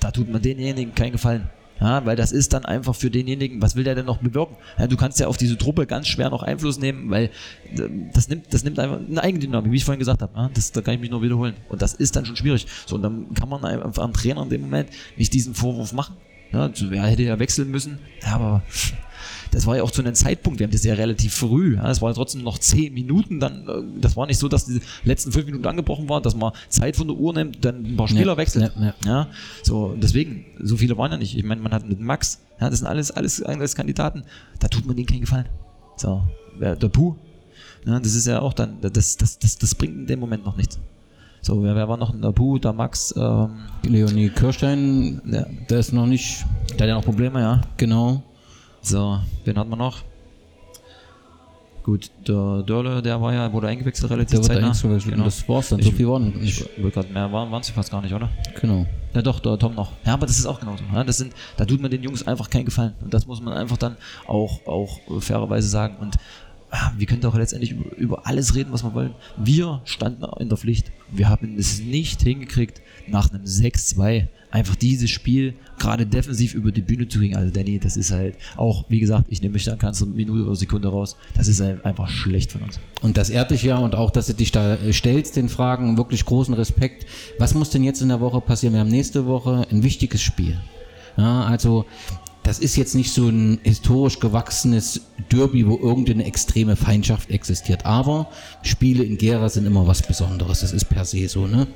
da 0.00 0.10
tut 0.10 0.30
man 0.30 0.40
denjenigen 0.42 0.94
keinen 0.94 1.12
Gefallen. 1.12 1.48
Ja, 1.80 2.04
weil 2.04 2.16
das 2.16 2.32
ist 2.32 2.52
dann 2.52 2.64
einfach 2.64 2.94
für 2.94 3.08
denjenigen, 3.08 3.62
was 3.62 3.76
will 3.76 3.84
der 3.84 3.94
denn 3.94 4.06
noch 4.06 4.18
bewirken? 4.18 4.56
Ja, 4.78 4.88
du 4.88 4.96
kannst 4.96 5.20
ja 5.20 5.28
auf 5.28 5.36
diese 5.36 5.56
Truppe 5.56 5.86
ganz 5.86 6.08
schwer 6.08 6.28
noch 6.28 6.42
Einfluss 6.42 6.78
nehmen, 6.78 7.08
weil 7.08 7.30
äh, 7.72 7.88
das 8.12 8.28
nimmt, 8.28 8.52
das 8.52 8.64
nimmt 8.64 8.80
einfach 8.80 8.98
eine 8.98 9.22
Eigendynamik, 9.22 9.70
wie 9.70 9.76
ich 9.76 9.84
vorhin 9.84 10.00
gesagt 10.00 10.22
habe. 10.22 10.32
Ja, 10.36 10.50
das, 10.52 10.72
da 10.72 10.80
kann 10.80 10.94
ich 10.94 11.00
mich 11.00 11.10
nur 11.10 11.22
wiederholen. 11.22 11.54
Und 11.68 11.80
das 11.80 11.94
ist 11.94 12.16
dann 12.16 12.26
schon 12.26 12.34
schwierig. 12.34 12.66
So, 12.86 12.96
und 12.96 13.02
dann 13.02 13.32
kann 13.34 13.48
man 13.48 13.64
einfach 13.64 14.02
am 14.02 14.12
Trainer 14.12 14.42
in 14.42 14.50
dem 14.50 14.62
Moment 14.62 14.88
nicht 15.16 15.32
diesen 15.32 15.54
Vorwurf 15.54 15.92
machen. 15.92 16.16
Ja, 16.52 16.70
so, 16.72 16.90
er 16.90 17.06
hätte 17.06 17.22
ja 17.22 17.38
wechseln 17.38 17.70
müssen. 17.70 17.98
Ja, 18.22 18.34
aber 18.36 18.62
das 19.50 19.66
war 19.66 19.76
ja 19.76 19.82
auch 19.82 19.90
zu 19.90 20.02
einem 20.02 20.14
Zeitpunkt, 20.14 20.58
wir 20.60 20.66
haben 20.66 20.72
das 20.72 20.84
ja 20.84 20.94
relativ 20.94 21.34
früh, 21.34 21.76
ja, 21.76 21.90
es 21.90 22.02
war 22.02 22.10
ja 22.10 22.14
trotzdem 22.14 22.42
noch 22.42 22.58
zehn 22.58 22.92
Minuten, 22.92 23.40
dann, 23.40 23.66
äh, 23.66 24.00
das 24.00 24.14
war 24.16 24.26
nicht 24.26 24.38
so, 24.38 24.46
dass 24.48 24.66
die 24.66 24.80
letzten 25.04 25.32
fünf 25.32 25.46
Minuten 25.46 25.66
angebrochen 25.66 26.08
waren, 26.08 26.22
dass 26.22 26.36
man 26.36 26.52
Zeit 26.68 26.96
von 26.96 27.08
der 27.08 27.16
Uhr 27.16 27.32
nimmt, 27.32 27.64
dann 27.64 27.84
ein 27.84 27.96
paar 27.96 28.08
Spieler 28.08 28.32
Ja, 28.32 28.36
wechselt. 28.36 28.72
ja, 29.06 29.28
so, 29.62 29.94
deswegen, 30.00 30.44
so 30.60 30.76
viele 30.76 30.96
waren 30.98 31.12
ja 31.12 31.16
nicht. 31.18 31.36
Ich 31.36 31.44
meine, 31.44 31.60
man 31.62 31.72
hat 31.72 31.88
mit 31.88 31.98
Max, 31.98 32.40
ja, 32.60 32.68
das 32.68 32.80
sind 32.80 32.88
alles, 32.88 33.10
alles, 33.10 33.42
alles 33.42 33.74
Kandidaten, 33.74 34.24
da 34.60 34.68
tut 34.68 34.84
man 34.86 34.96
denen 34.96 35.06
keinen 35.06 35.22
Gefallen. 35.22 35.48
So, 35.96 36.22
wer- 36.58 36.76
der 36.76 36.88
Puh, 36.88 37.16
ja, 37.86 37.98
das 37.98 38.14
ist 38.14 38.26
ja 38.26 38.40
auch 38.40 38.52
dann, 38.52 38.80
das, 38.82 39.16
das, 39.16 39.38
das, 39.38 39.56
das 39.58 39.74
bringt 39.74 39.94
in 39.96 40.06
dem 40.06 40.20
Moment 40.20 40.44
noch 40.44 40.56
nichts. 40.56 40.78
So, 41.40 41.62
wer, 41.62 41.74
wer 41.74 41.88
war 41.88 41.96
noch? 41.96 42.14
Der 42.20 42.32
Puh, 42.32 42.58
der 42.58 42.72
Max, 42.72 43.14
ähm, 43.16 43.50
Leonie 43.84 44.28
Kirstein, 44.30 45.20
Ja. 45.24 45.46
der 45.70 45.78
ist 45.78 45.92
noch 45.92 46.06
nicht 46.06 46.44
der 46.72 46.80
hat 46.80 46.88
ja 46.88 46.94
noch 46.94 47.04
Probleme, 47.04 47.40
ja. 47.40 47.60
genau. 47.76 48.22
So, 48.82 49.18
wen 49.44 49.58
hat 49.58 49.68
man 49.68 49.78
noch? 49.78 50.02
Gut, 51.82 52.10
der 52.26 52.62
Dörle, 52.64 53.00
der 53.00 53.20
war 53.20 53.32
ja, 53.32 53.50
wurde 53.50 53.68
eingewechselt 53.68 54.10
relativ 54.10 54.40
Der 54.40 54.42
zeitnah. 54.42 54.68
eingewechselt. 54.72 55.12
Genau. 55.14 55.24
Das 55.24 55.48
war's 55.48 55.70
dann. 55.70 55.80
So 55.80 55.90
viel 55.90 56.06
waren 56.06 56.28
Ich 56.42 56.60
nicht. 56.60 56.82
wollte 56.82 57.00
gerade 57.00 57.12
mehr 57.14 57.32
waren, 57.32 57.50
waren 57.50 57.62
sie 57.62 57.72
fast 57.72 57.90
gar 57.90 58.02
nicht, 58.02 58.12
oder? 58.12 58.28
Genau. 58.60 58.84
Ja 59.14 59.22
doch, 59.22 59.40
der 59.40 59.58
Tom 59.58 59.74
noch. 59.74 59.92
Ja, 60.04 60.12
aber 60.14 60.26
das 60.26 60.38
ist 60.38 60.44
auch 60.44 60.60
genauso. 60.60 60.84
Ja, 60.92 61.02
das 61.02 61.16
sind, 61.16 61.32
da 61.56 61.64
tut 61.64 61.80
man 61.80 61.90
den 61.90 62.02
Jungs 62.02 62.26
einfach 62.26 62.50
keinen 62.50 62.66
Gefallen. 62.66 62.92
Und 63.00 63.14
das 63.14 63.26
muss 63.26 63.40
man 63.40 63.54
einfach 63.54 63.78
dann 63.78 63.96
auch, 64.26 64.66
auch 64.66 64.98
fairerweise 65.20 65.66
sagen. 65.66 65.96
Und 65.98 66.16
wir 66.96 67.06
können 67.06 67.22
doch 67.22 67.36
letztendlich 67.36 67.74
über, 67.96 68.26
alles 68.26 68.54
reden, 68.54 68.72
was 68.72 68.84
wir 68.84 68.94
wollen. 68.94 69.14
Wir 69.36 69.80
standen 69.84 70.24
in 70.38 70.48
der 70.48 70.58
Pflicht. 70.58 70.92
Wir 71.10 71.28
haben 71.28 71.56
es 71.58 71.80
nicht 71.80 72.22
hingekriegt, 72.22 72.82
nach 73.06 73.30
einem 73.30 73.44
6-2 73.44 74.26
einfach 74.50 74.76
dieses 74.76 75.10
Spiel 75.10 75.54
gerade 75.78 76.06
defensiv 76.06 76.54
über 76.54 76.72
die 76.72 76.80
Bühne 76.80 77.08
zu 77.08 77.18
kriegen. 77.18 77.36
Also 77.36 77.52
Danny, 77.52 77.78
das 77.78 77.96
ist 77.96 78.10
halt 78.10 78.36
auch, 78.56 78.84
wie 78.88 79.00
gesagt, 79.00 79.26
ich 79.28 79.42
nehme 79.42 79.54
mich 79.54 79.64
da 79.64 79.76
ganz 79.76 80.02
eine 80.02 80.12
Minute 80.12 80.44
oder 80.44 80.56
Sekunde 80.56 80.88
raus. 80.88 81.16
Das 81.34 81.48
ist 81.48 81.60
halt 81.60 81.84
einfach 81.84 82.08
schlecht 82.08 82.52
von 82.52 82.62
uns. 82.62 82.80
Und 83.02 83.16
das 83.16 83.30
ehrt 83.30 83.50
dich 83.50 83.62
ja 83.62 83.78
und 83.78 83.94
auch, 83.94 84.10
dass 84.10 84.26
du 84.26 84.34
dich 84.34 84.52
da 84.52 84.74
äh, 84.74 84.92
stellst, 84.92 85.36
den 85.36 85.48
Fragen, 85.48 85.96
wirklich 85.96 86.24
großen 86.24 86.54
Respekt. 86.54 87.06
Was 87.38 87.54
muss 87.54 87.70
denn 87.70 87.84
jetzt 87.84 88.02
in 88.02 88.08
der 88.08 88.20
Woche 88.20 88.40
passieren? 88.40 88.74
Wir 88.74 88.80
haben 88.80 88.88
nächste 88.88 89.26
Woche 89.26 89.66
ein 89.70 89.82
wichtiges 89.82 90.22
Spiel. 90.22 90.58
Ja, 91.16 91.44
also 91.44 91.84
das 92.48 92.60
ist 92.60 92.76
jetzt 92.76 92.94
nicht 92.94 93.12
so 93.12 93.28
ein 93.28 93.58
historisch 93.62 94.20
gewachsenes 94.20 95.02
Derby, 95.30 95.66
wo 95.66 95.76
irgendeine 95.76 96.24
extreme 96.24 96.76
Feindschaft 96.76 97.28
existiert. 97.28 97.84
Aber 97.84 98.30
Spiele 98.62 99.04
in 99.04 99.18
Gera 99.18 99.50
sind 99.50 99.66
immer 99.66 99.86
was 99.86 100.00
Besonderes. 100.00 100.60
Das 100.60 100.72
ist 100.72 100.86
per 100.86 101.04
se 101.04 101.28
so, 101.28 101.46
ne? 101.46 101.66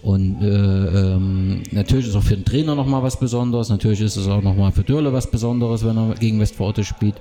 Und 0.00 0.40
äh, 0.40 0.46
ähm, 0.46 1.62
natürlich 1.70 2.08
ist 2.08 2.16
auch 2.16 2.22
für 2.22 2.34
den 2.34 2.46
Trainer 2.46 2.74
nochmal 2.74 3.02
was 3.02 3.20
Besonderes. 3.20 3.68
Natürlich 3.68 4.00
ist 4.00 4.16
es 4.16 4.26
auch 4.26 4.40
nochmal 4.40 4.72
für 4.72 4.82
Dürle 4.82 5.12
was 5.12 5.30
Besonderes, 5.30 5.84
wenn 5.84 5.98
er 5.98 6.14
gegen 6.14 6.40
Westforte 6.40 6.82
spielt. 6.82 7.16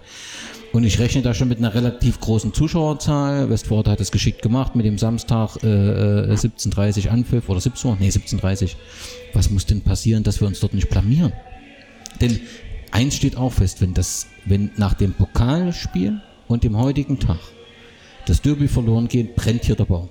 Und 0.71 0.86
ich 0.86 0.97
rechne 0.97 1.21
da 1.21 1.34
schon 1.34 1.50
mit 1.50 1.58
einer 1.58 1.74
relativ 1.74 2.21
großen 2.21 2.54
Zuschauerzahl. 2.54 3.50
Westford 3.50 3.89
hat 3.89 4.00
es 4.00 4.12
geschickt 4.12 4.41
gemacht 4.41 4.78
mit 4.78 4.86
dem 4.86 4.97
Samstag 4.97 5.58
äh, 5.63 5.67
äh, 5.67 6.34
17.30 6.34 7.10
Anpfiff 7.10 7.50
oder 7.50 7.60
17 7.60 7.91
Uhr, 7.91 7.97
nee 8.00 8.08
17.30 8.08 8.76
Was 9.34 9.50
muss 9.50 9.65
denn 9.65 9.82
passieren, 9.82 10.24
dass 10.24 10.39
wir 10.39 10.47
uns 10.47 10.62
dort 10.62 10.74
nicht 10.74 10.89
blamieren? 10.89 11.34
Denn 12.21 12.39
eins 12.91 13.15
steht 13.15 13.38
auch 13.38 13.54
fest, 13.54 13.82
wenn 13.82 13.93
das, 13.93 14.27
wenn 14.45 14.71
nach 14.77 14.93
dem 14.93 15.13
Pokalspiel 15.13 16.21
und 16.47 16.63
dem 16.63 16.77
heutigen 16.77 17.19
Tag 17.19 17.39
das 18.25 18.41
Derby 18.41 18.67
verloren 18.67 19.08
geht, 19.08 19.36
brennt 19.36 19.65
hier 19.65 19.75
der 19.75 19.86
Baum. 19.86 20.10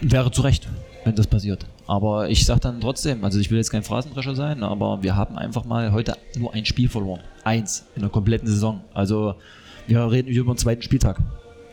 Wäre 0.00 0.30
zu 0.30 0.42
Recht, 0.42 0.68
wenn 1.04 1.14
das 1.14 1.26
passiert. 1.26 1.66
Aber 1.86 2.28
ich 2.28 2.44
sage 2.44 2.60
dann 2.60 2.80
trotzdem, 2.80 3.24
also 3.24 3.38
ich 3.38 3.50
will 3.50 3.58
jetzt 3.58 3.70
kein 3.70 3.82
Phrasendrescher 3.82 4.34
sein, 4.34 4.62
aber 4.62 5.02
wir 5.02 5.14
haben 5.14 5.36
einfach 5.36 5.64
mal 5.64 5.92
heute 5.92 6.16
nur 6.36 6.52
ein 6.52 6.64
Spiel 6.64 6.88
verloren. 6.88 7.20
Eins 7.44 7.84
in 7.94 8.02
der 8.02 8.10
kompletten 8.10 8.48
Saison. 8.48 8.80
Also 8.92 9.34
wir 9.86 10.10
reden 10.10 10.28
über 10.28 10.52
den 10.52 10.58
zweiten 10.58 10.82
Spieltag. 10.82 11.20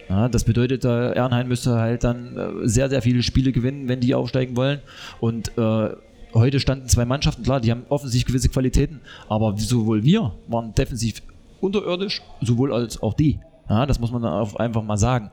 Ja, 0.10 0.28
das 0.30 0.44
bedeutet, 0.44 0.86
äh, 0.86 1.14
Ernheim 1.14 1.48
müsste 1.48 1.76
halt 1.76 2.04
dann 2.04 2.38
äh, 2.38 2.68
sehr, 2.68 2.90
sehr 2.90 3.02
viele 3.02 3.24
Spiele 3.24 3.52
gewinnen, 3.52 3.88
wenn 3.88 4.02
die 4.02 4.14
aufsteigen 4.14 4.56
wollen. 4.56 4.82
Und 5.20 5.58
äh, 5.58 5.90
heute 6.34 6.60
standen 6.60 6.88
zwei 6.88 7.06
Mannschaften, 7.06 7.44
klar, 7.44 7.62
die 7.62 7.72
haben 7.72 7.86
offensichtlich 7.90 8.26
gewisse 8.26 8.50
Qualitäten, 8.50 9.02
aber 9.30 9.56
sowohl 9.58 10.04
wir 10.04 10.34
waren 10.48 10.74
defensiv 10.74 11.22
unterirdisch, 11.62 12.22
sowohl 12.42 12.74
als 12.74 13.02
auch 13.02 13.14
die. 13.14 13.40
Ja, 13.70 13.86
das 13.86 14.00
muss 14.00 14.12
man 14.12 14.26
einfach 14.26 14.84
mal 14.84 14.98
sagen. 14.98 15.32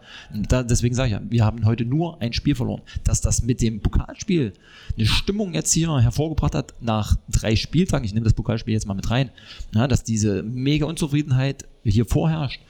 Da, 0.48 0.62
deswegen 0.62 0.94
sage 0.94 1.08
ich 1.08 1.12
ja, 1.14 1.20
wir 1.28 1.44
haben 1.44 1.64
heute 1.64 1.84
nur 1.84 2.22
ein 2.22 2.32
Spiel 2.32 2.54
verloren. 2.54 2.82
Dass 3.02 3.20
das 3.20 3.42
mit 3.42 3.60
dem 3.60 3.80
Pokalspiel 3.80 4.52
eine 4.96 5.06
Stimmung 5.06 5.52
jetzt 5.52 5.72
hier 5.72 5.98
hervorgebracht 6.00 6.54
hat 6.54 6.74
nach 6.80 7.16
drei 7.28 7.56
Spieltagen, 7.56 8.04
ich 8.04 8.14
nehme 8.14 8.24
das 8.24 8.34
Pokalspiel 8.34 8.72
jetzt 8.72 8.86
mal 8.86 8.94
mit 8.94 9.10
rein, 9.10 9.30
ja, 9.74 9.88
dass 9.88 10.04
diese 10.04 10.44
mega 10.44 10.86
Unzufriedenheit 10.86 11.66
hier 11.82 12.04
vorherrscht, 12.04 12.60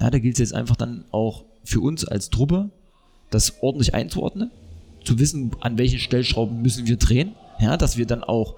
ja, 0.00 0.10
da 0.10 0.18
gilt 0.18 0.36
es 0.36 0.40
jetzt 0.40 0.54
einfach 0.54 0.76
dann 0.76 1.04
auch 1.10 1.44
für 1.64 1.80
uns 1.80 2.06
als 2.06 2.30
Truppe, 2.30 2.70
das 3.28 3.62
ordentlich 3.62 3.94
einzuordnen, 3.94 4.50
zu 5.04 5.18
wissen, 5.18 5.50
an 5.60 5.76
welchen 5.76 5.98
Stellschrauben 5.98 6.62
müssen 6.62 6.86
wir 6.86 6.96
drehen, 6.96 7.34
ja, 7.60 7.76
dass 7.76 7.96
wir 7.96 8.06
dann 8.06 8.24
auch 8.24 8.56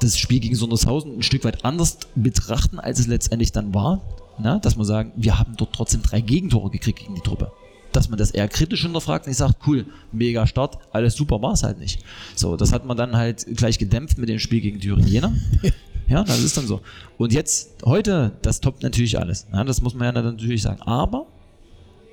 das 0.00 0.18
Spiel 0.18 0.40
gegen 0.40 0.54
Sondershausen 0.54 1.18
ein 1.18 1.22
Stück 1.22 1.44
weit 1.44 1.64
anders 1.64 1.98
betrachten, 2.14 2.78
als 2.78 2.98
es 2.98 3.06
letztendlich 3.06 3.52
dann 3.52 3.74
war. 3.74 4.02
Na, 4.38 4.58
dass 4.58 4.76
man 4.76 4.84
sagen, 4.84 5.12
wir 5.16 5.38
haben 5.38 5.54
dort 5.56 5.74
trotzdem 5.74 6.02
drei 6.02 6.20
Gegentore 6.20 6.70
gekriegt 6.70 6.98
gegen 6.98 7.14
die 7.14 7.22
Truppe. 7.22 7.52
Dass 7.92 8.10
man 8.10 8.18
das 8.18 8.32
eher 8.32 8.48
kritisch 8.48 8.82
hinterfragt 8.82 9.24
und 9.24 9.30
nicht 9.30 9.38
sagt, 9.38 9.66
cool, 9.66 9.86
mega 10.12 10.46
Start, 10.46 10.78
alles 10.92 11.14
super, 11.14 11.40
war 11.40 11.52
es 11.52 11.62
halt 11.62 11.78
nicht. 11.78 12.04
So, 12.34 12.56
das 12.56 12.72
hat 12.72 12.84
man 12.84 12.98
dann 12.98 13.16
halt 13.16 13.46
gleich 13.56 13.78
gedämpft 13.78 14.18
mit 14.18 14.28
dem 14.28 14.38
Spiel 14.38 14.60
gegen 14.60 14.80
Thüringen 14.80 15.08
Jena. 15.08 15.32
Ja, 16.08 16.22
das 16.22 16.40
ist 16.40 16.56
dann 16.56 16.68
so. 16.68 16.82
Und 17.18 17.32
jetzt, 17.32 17.84
heute, 17.84 18.30
das 18.42 18.60
toppt 18.60 18.84
natürlich 18.84 19.18
alles. 19.18 19.46
Ja, 19.52 19.64
das 19.64 19.82
muss 19.82 19.92
man 19.92 20.14
ja 20.14 20.22
natürlich 20.22 20.62
sagen. 20.62 20.80
Aber 20.82 21.26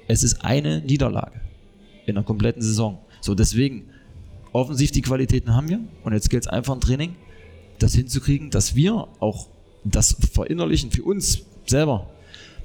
es 0.08 0.24
ist 0.24 0.44
eine 0.44 0.82
Niederlage 0.82 1.40
in 2.06 2.16
der 2.16 2.24
kompletten 2.24 2.62
Saison. 2.62 2.98
So, 3.22 3.36
deswegen, 3.36 3.90
offensiv 4.54 4.92
die 4.92 5.02
Qualitäten 5.02 5.54
haben 5.54 5.68
wir 5.68 5.80
und 6.04 6.14
jetzt 6.14 6.30
gilt 6.30 6.44
es 6.44 6.48
einfach 6.48 6.74
im 6.74 6.82
Training, 6.82 7.16
das 7.80 7.94
hinzukriegen, 7.94 8.50
dass 8.50 8.76
wir 8.76 9.08
auch 9.20 9.48
das 9.84 10.16
verinnerlichen 10.32 10.92
für 10.92 11.04
uns 11.04 11.42
selber, 11.66 12.10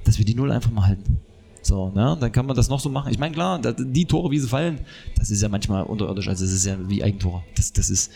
dass 0.05 0.17
wir 0.17 0.25
die 0.25 0.35
Null 0.35 0.51
einfach 0.51 0.71
mal 0.71 0.87
halten. 0.87 1.19
So, 1.61 1.89
ne? 1.89 2.17
Dann 2.19 2.31
kann 2.31 2.45
man 2.45 2.55
das 2.55 2.69
noch 2.69 2.79
so 2.79 2.89
machen. 2.89 3.11
Ich 3.11 3.19
meine, 3.19 3.33
klar, 3.33 3.59
die 3.59 4.05
Tore, 4.05 4.31
wie 4.31 4.39
sie 4.39 4.47
fallen, 4.47 4.79
das 5.17 5.29
ist 5.29 5.41
ja 5.41 5.49
manchmal 5.49 5.83
unterirdisch, 5.83 6.27
also 6.27 6.45
es 6.45 6.53
ist 6.53 6.65
ja 6.65 6.77
wie 6.87 7.03
Eigentore. 7.03 7.43
Das, 7.55 7.73
das 7.73 7.89
ist, 7.89 8.11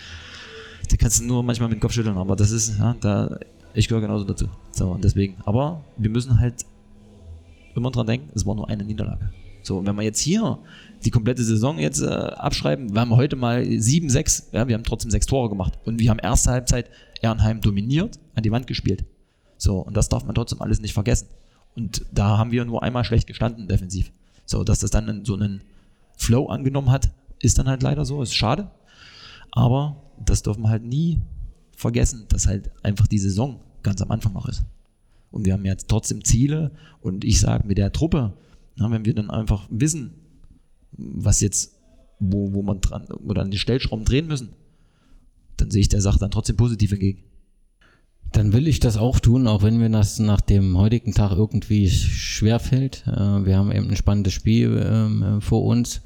da 0.90 0.96
kannst 0.96 1.20
du 1.20 1.26
nur 1.26 1.44
manchmal 1.44 1.70
mit 1.70 1.80
dem 1.80 1.82
Kopf 1.82 1.94
schütteln, 1.94 2.18
aber 2.18 2.36
das 2.36 2.52
ist, 2.52 2.78
ja, 2.78 2.96
da, 3.02 3.38
ich 3.74 3.88
gehöre 3.88 4.02
genauso 4.02 4.24
dazu. 4.24 4.48
So, 4.72 4.98
deswegen, 5.02 5.36
aber 5.46 5.84
wir 5.98 6.10
müssen 6.10 6.40
halt 6.40 6.66
immer 7.76 7.92
dran 7.92 8.08
denken, 8.08 8.30
es 8.34 8.46
war 8.46 8.56
nur 8.56 8.70
eine 8.70 8.84
Niederlage. 8.84 9.32
So, 9.64 9.86
wenn 9.86 9.96
wir 9.96 10.04
jetzt 10.04 10.20
hier 10.20 10.60
die 11.04 11.10
komplette 11.10 11.44
Saison 11.44 11.80
jetzt 11.80 12.02
äh, 12.02 12.08
abschreiben, 12.08 12.94
wir 12.94 13.02
haben 13.02 13.16
heute 13.16 13.36
mal 13.36 13.66
7, 13.66 14.10
6, 14.10 14.50
ja, 14.52 14.68
wir 14.68 14.76
haben 14.76 14.84
trotzdem 14.84 15.12
sechs 15.12 15.26
Tore 15.26 15.50
gemacht. 15.50 15.80
Und 15.86 16.00
wir 16.00 16.10
haben 16.10 16.20
erste 16.20 16.52
Halbzeit 16.52 16.90
Ehrenheim 17.22 17.62
dominiert, 17.62 18.20
an 18.36 18.44
die 18.44 18.52
Wand 18.52 18.68
gespielt. 18.68 19.06
So, 19.58 19.80
und 19.80 19.96
das 19.96 20.10
darf 20.10 20.26
man 20.26 20.36
trotzdem 20.36 20.62
alles 20.62 20.82
nicht 20.82 20.94
vergessen. 20.94 21.28
Und 21.76 22.06
da 22.12 22.38
haben 22.38 22.52
wir 22.52 22.66
nur 22.66 22.84
einmal 22.84 23.04
schlecht 23.04 23.28
gestanden 23.28 23.68
defensiv. 23.68 24.12
So, 24.46 24.64
dass 24.64 24.80
das 24.80 24.92
dann 24.92 25.26
so 25.26 25.36
einen 25.36 25.62
Flow 26.18 26.48
angenommen 26.48 26.92
hat, 26.92 27.10
ist 27.40 27.58
dann 27.58 27.68
halt 27.68 27.82
leider 27.82 28.06
so, 28.06 28.22
ist 28.22 28.36
schade. 28.36 28.70
Aber 29.52 29.96
das 30.24 30.44
dürfen 30.44 30.64
wir 30.64 30.70
halt 30.70 30.84
nie 30.84 31.22
vergessen, 31.76 32.26
dass 32.30 32.48
halt 32.48 32.72
einfach 32.84 33.08
die 33.08 33.20
Saison 33.20 33.60
ganz 33.82 34.02
am 34.02 34.12
Anfang 34.12 34.34
noch 34.34 34.48
ist. 34.48 34.64
Und 35.32 35.46
wir 35.46 35.54
haben 35.54 35.66
jetzt 35.66 35.88
trotzdem 35.88 36.24
Ziele 36.24 36.72
und 37.02 37.24
ich 37.24 37.40
sage 37.40 37.68
mit 37.68 37.78
der 37.78 37.92
Truppe, 37.92 38.34
na, 38.76 38.90
wenn 38.92 39.06
wir 39.06 39.14
dann 39.14 39.30
einfach 39.30 39.68
wissen, 39.70 40.14
was 40.92 41.42
jetzt, 41.42 41.74
wo, 42.20 42.54
wo 42.54 42.62
man 42.62 42.82
dran 42.82 43.06
oder 43.06 43.42
an 43.42 43.52
den 43.52 43.60
Stellschrauben 43.60 44.06
drehen 44.06 44.28
müssen, 44.28 44.50
dann 45.58 45.72
sehe 45.72 45.82
ich 45.82 45.90
der 45.90 46.02
Sache 46.02 46.20
dann 46.20 46.32
trotzdem 46.32 46.58
positiv 46.58 46.92
entgegen. 46.92 47.24
Dann 48.32 48.52
will 48.52 48.68
ich 48.68 48.80
das 48.80 48.98
auch 48.98 49.20
tun, 49.20 49.48
auch 49.48 49.62
wenn 49.62 49.78
mir 49.78 49.92
das 49.92 50.18
nach 50.18 50.42
dem 50.42 50.76
heutigen 50.78 51.14
Tag 51.14 51.32
irgendwie 51.34 51.90
schwer 51.90 52.60
fällt. 52.60 53.06
Äh, 53.06 53.46
wir 53.46 53.58
haben 53.58 53.72
eben 53.72 53.90
ein 53.90 53.96
spannendes 53.96 54.34
Spiel 54.34 54.84
ähm, 54.84 55.40
vor 55.40 55.64
uns. 55.66 56.02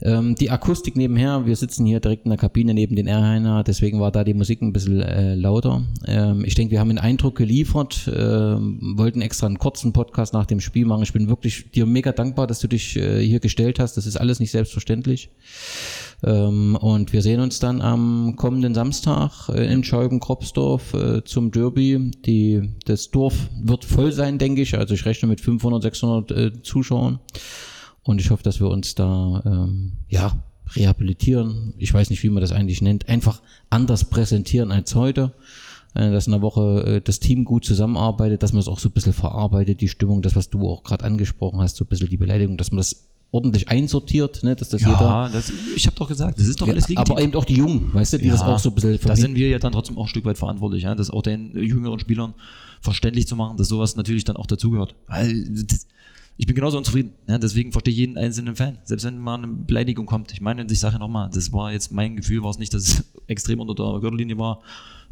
Ähm, 0.00 0.34
die 0.34 0.50
Akustik 0.50 0.96
nebenher, 0.96 1.46
wir 1.46 1.54
sitzen 1.54 1.86
hier 1.86 2.00
direkt 2.00 2.24
in 2.24 2.30
der 2.30 2.38
Kabine 2.38 2.74
neben 2.74 2.96
den 2.96 3.06
Erheiner, 3.06 3.62
deswegen 3.62 4.00
war 4.00 4.10
da 4.10 4.24
die 4.24 4.34
Musik 4.34 4.60
ein 4.62 4.72
bisschen 4.72 5.00
äh, 5.00 5.34
lauter. 5.34 5.82
Ähm, 6.06 6.44
ich 6.44 6.54
denke, 6.54 6.72
wir 6.72 6.80
haben 6.80 6.90
einen 6.90 6.98
Eindruck 6.98 7.36
geliefert, 7.36 8.08
äh, 8.08 8.12
wollten 8.16 9.22
extra 9.22 9.46
einen 9.46 9.58
kurzen 9.58 9.92
Podcast 9.92 10.32
nach 10.32 10.46
dem 10.46 10.60
Spiel 10.60 10.86
machen. 10.86 11.04
Ich 11.04 11.12
bin 11.12 11.28
wirklich 11.28 11.70
dir 11.70 11.86
mega 11.86 12.12
dankbar, 12.12 12.46
dass 12.46 12.58
du 12.58 12.66
dich 12.66 12.96
äh, 12.96 13.24
hier 13.24 13.40
gestellt 13.40 13.78
hast. 13.78 13.96
Das 13.96 14.06
ist 14.06 14.16
alles 14.16 14.40
nicht 14.40 14.50
selbstverständlich. 14.50 15.30
Ähm, 16.24 16.76
und 16.76 17.12
wir 17.12 17.22
sehen 17.22 17.40
uns 17.40 17.58
dann 17.58 17.80
am 17.80 18.34
kommenden 18.36 18.74
Samstag 18.74 19.48
äh, 19.48 19.72
in 19.72 19.84
Scheiben-Kropsdorf 19.84 20.94
äh, 20.94 21.24
zum 21.24 21.50
Derby. 21.50 22.10
Die, 22.24 22.70
das 22.84 23.10
Dorf 23.10 23.34
wird 23.62 23.84
voll 23.84 24.12
sein, 24.12 24.38
denke 24.38 24.62
ich. 24.62 24.76
Also 24.76 24.94
ich 24.94 25.04
rechne 25.04 25.28
mit 25.28 25.40
500, 25.40 25.82
600 25.82 26.30
äh, 26.30 26.62
Zuschauern. 26.62 27.20
Und 28.04 28.20
ich 28.20 28.30
hoffe, 28.30 28.42
dass 28.42 28.60
wir 28.60 28.68
uns 28.68 28.94
da 28.94 29.42
ähm, 29.44 29.92
ja 30.08 30.42
rehabilitieren. 30.74 31.74
Ich 31.78 31.92
weiß 31.92 32.10
nicht, 32.10 32.22
wie 32.22 32.30
man 32.30 32.40
das 32.40 32.52
eigentlich 32.52 32.82
nennt. 32.82 33.08
Einfach 33.08 33.42
anders 33.70 34.04
präsentieren 34.06 34.72
als 34.72 34.94
heute. 34.94 35.32
Äh, 35.94 36.10
dass 36.10 36.26
in 36.26 36.32
der 36.32 36.40
Woche 36.40 36.84
äh, 36.86 37.00
das 37.02 37.20
Team 37.20 37.44
gut 37.44 37.64
zusammenarbeitet, 37.64 38.42
dass 38.42 38.52
man 38.52 38.60
es 38.60 38.68
auch 38.68 38.78
so 38.78 38.88
ein 38.88 38.92
bisschen 38.92 39.12
verarbeitet, 39.12 39.80
die 39.82 39.88
Stimmung, 39.88 40.22
das, 40.22 40.34
was 40.34 40.48
du 40.48 40.66
auch 40.68 40.84
gerade 40.84 41.04
angesprochen 41.04 41.60
hast, 41.60 41.76
so 41.76 41.84
ein 41.84 41.88
bisschen 41.88 42.08
die 42.08 42.16
Beleidigung, 42.16 42.56
dass 42.56 42.70
man 42.70 42.78
das 42.78 43.08
ordentlich 43.30 43.68
einsortiert, 43.68 44.42
ne, 44.42 44.56
dass 44.56 44.68
das 44.70 44.80
jeder. 44.82 45.00
Ja, 45.00 45.28
das, 45.28 45.52
ich 45.74 45.86
habe 45.86 45.96
doch 45.96 46.08
gesagt, 46.08 46.38
das 46.38 46.46
ist 46.46 46.60
doch 46.60 46.68
alles 46.68 46.88
legitim. 46.88 47.12
Aber 47.12 47.22
eben 47.22 47.34
auch 47.34 47.44
die 47.44 47.56
Jungen, 47.56 47.92
weißt 47.92 48.14
du, 48.14 48.18
die 48.18 48.28
das 48.28 48.42
auch 48.42 48.58
so 48.58 48.70
ein 48.70 48.74
bisschen 48.74 48.98
Da 49.02 49.16
sind 49.16 49.34
wir 49.34 49.48
ja 49.48 49.58
dann 49.58 49.72
trotzdem 49.72 49.98
auch 49.98 50.04
ein 50.04 50.08
Stück 50.08 50.24
weit 50.24 50.38
verantwortlich, 50.38 50.84
ja, 50.84 50.94
das 50.94 51.10
auch 51.10 51.22
den 51.22 51.56
jüngeren 51.56 51.98
Spielern 51.98 52.34
verständlich 52.80 53.26
zu 53.26 53.36
machen, 53.36 53.56
dass 53.56 53.68
sowas 53.68 53.96
natürlich 53.96 54.24
dann 54.24 54.36
auch 54.36 54.46
dazugehört. 54.46 54.94
Weil 55.08 55.44
das, 55.64 55.86
ich 56.36 56.46
bin 56.46 56.56
genauso 56.56 56.78
unzufrieden. 56.78 57.12
Ja, 57.28 57.38
deswegen 57.38 57.72
verstehe 57.72 57.92
ich 57.92 57.98
jeden 57.98 58.16
einzelnen 58.16 58.56
Fan. 58.56 58.78
Selbst 58.84 59.04
wenn 59.04 59.18
mal 59.18 59.36
eine 59.36 59.48
Beleidigung 59.48 60.06
kommt. 60.06 60.32
Ich 60.32 60.40
meine, 60.40 60.64
ich 60.68 60.80
sage 60.80 60.94
ja 60.94 60.98
nochmal, 60.98 61.30
das 61.32 61.52
war 61.52 61.72
jetzt 61.72 61.92
mein 61.92 62.16
Gefühl, 62.16 62.42
war 62.42 62.50
es 62.50 62.58
nicht, 62.58 62.72
dass 62.74 62.82
es 62.82 63.04
extrem 63.26 63.60
unter 63.60 63.74
der 63.74 64.00
Gürtellinie 64.00 64.38
war, 64.38 64.60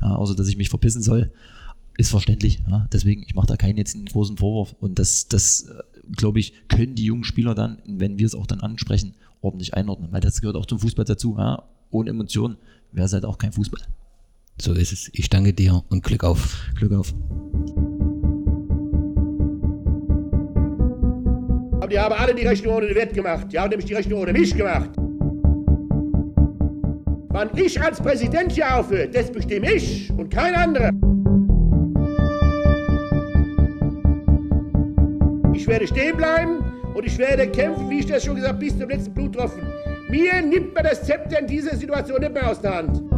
ja, 0.00 0.14
außer 0.14 0.34
dass 0.34 0.48
ich 0.48 0.56
mich 0.56 0.70
verpissen 0.70 1.02
soll. 1.02 1.30
Ist 1.98 2.10
verständlich. 2.10 2.62
Ja. 2.68 2.88
Deswegen, 2.92 3.22
ich 3.22 3.34
mache 3.34 3.46
da 3.46 3.56
keinen 3.56 3.76
jetzt 3.76 3.94
einen 3.94 4.06
großen 4.06 4.38
Vorwurf. 4.38 4.74
Und 4.80 4.98
das, 4.98 5.28
das 5.28 5.62
äh, 5.64 5.82
glaube 6.16 6.40
ich, 6.40 6.54
können 6.68 6.94
die 6.94 7.04
jungen 7.04 7.24
Spieler 7.24 7.54
dann, 7.54 7.78
wenn 7.86 8.18
wir 8.18 8.26
es 8.26 8.34
auch 8.34 8.46
dann 8.46 8.60
ansprechen, 8.60 9.14
ordentlich 9.42 9.74
einordnen. 9.74 10.10
Weil 10.10 10.22
das 10.22 10.40
gehört 10.40 10.56
auch 10.56 10.66
zum 10.66 10.78
Fußball 10.78 11.04
dazu. 11.04 11.36
Ja. 11.36 11.64
Ohne 11.90 12.10
Emotionen 12.10 12.56
wäre 12.92 13.06
es 13.06 13.12
halt 13.12 13.24
auch 13.24 13.36
kein 13.36 13.52
Fußball. 13.52 13.82
So 14.60 14.72
ist 14.72 14.92
es. 14.92 15.10
Ich 15.12 15.28
danke 15.28 15.52
dir 15.52 15.84
und 15.90 16.02
Glück 16.02 16.24
auf. 16.24 16.64
Glück 16.74 16.92
auf. 16.92 17.14
Aber 21.90 21.96
die 21.96 21.98
haben 21.98 22.22
alle 22.22 22.34
die 22.34 22.46
Rechnung 22.46 22.76
ohne 22.76 22.86
den 22.86 22.94
Wert 22.94 23.12
gemacht. 23.12 23.48
Die 23.50 23.58
haben 23.58 23.70
nämlich 23.70 23.86
die 23.86 23.94
Rechnung 23.94 24.20
ohne 24.20 24.32
mich 24.32 24.56
gemacht. 24.56 24.90
Wann 27.30 27.50
ich 27.56 27.82
als 27.82 28.00
Präsident 28.00 28.52
hier 28.52 28.76
aufhöre, 28.76 29.08
das 29.08 29.32
bestimme 29.32 29.72
ich 29.72 30.08
und 30.16 30.30
kein 30.32 30.54
anderer. 30.54 30.90
Ich 35.52 35.66
werde 35.66 35.88
stehen 35.88 36.16
bleiben 36.16 36.60
und 36.94 37.04
ich 37.04 37.18
werde 37.18 37.48
kämpfen, 37.48 37.90
wie 37.90 37.98
ich 37.98 38.06
das 38.06 38.24
schon 38.24 38.36
gesagt 38.36 38.54
habe, 38.54 38.64
bis 38.64 38.78
zum 38.78 38.88
letzten 38.88 39.12
Bluttropfen. 39.12 39.62
Mir 40.10 40.42
nimmt 40.42 40.72
man 40.72 40.84
das 40.84 41.02
Zepter 41.02 41.40
in 41.40 41.48
dieser 41.48 41.74
Situation 41.76 42.20
nicht 42.20 42.32
mehr 42.32 42.48
aus 42.48 42.60
der 42.60 42.76
Hand. 42.76 43.09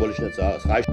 Wollte 0.00 0.14
ich 0.14 0.20
nicht 0.20 0.34
sagen. 0.34 0.56
Es 0.56 0.68
reicht. 0.68 0.88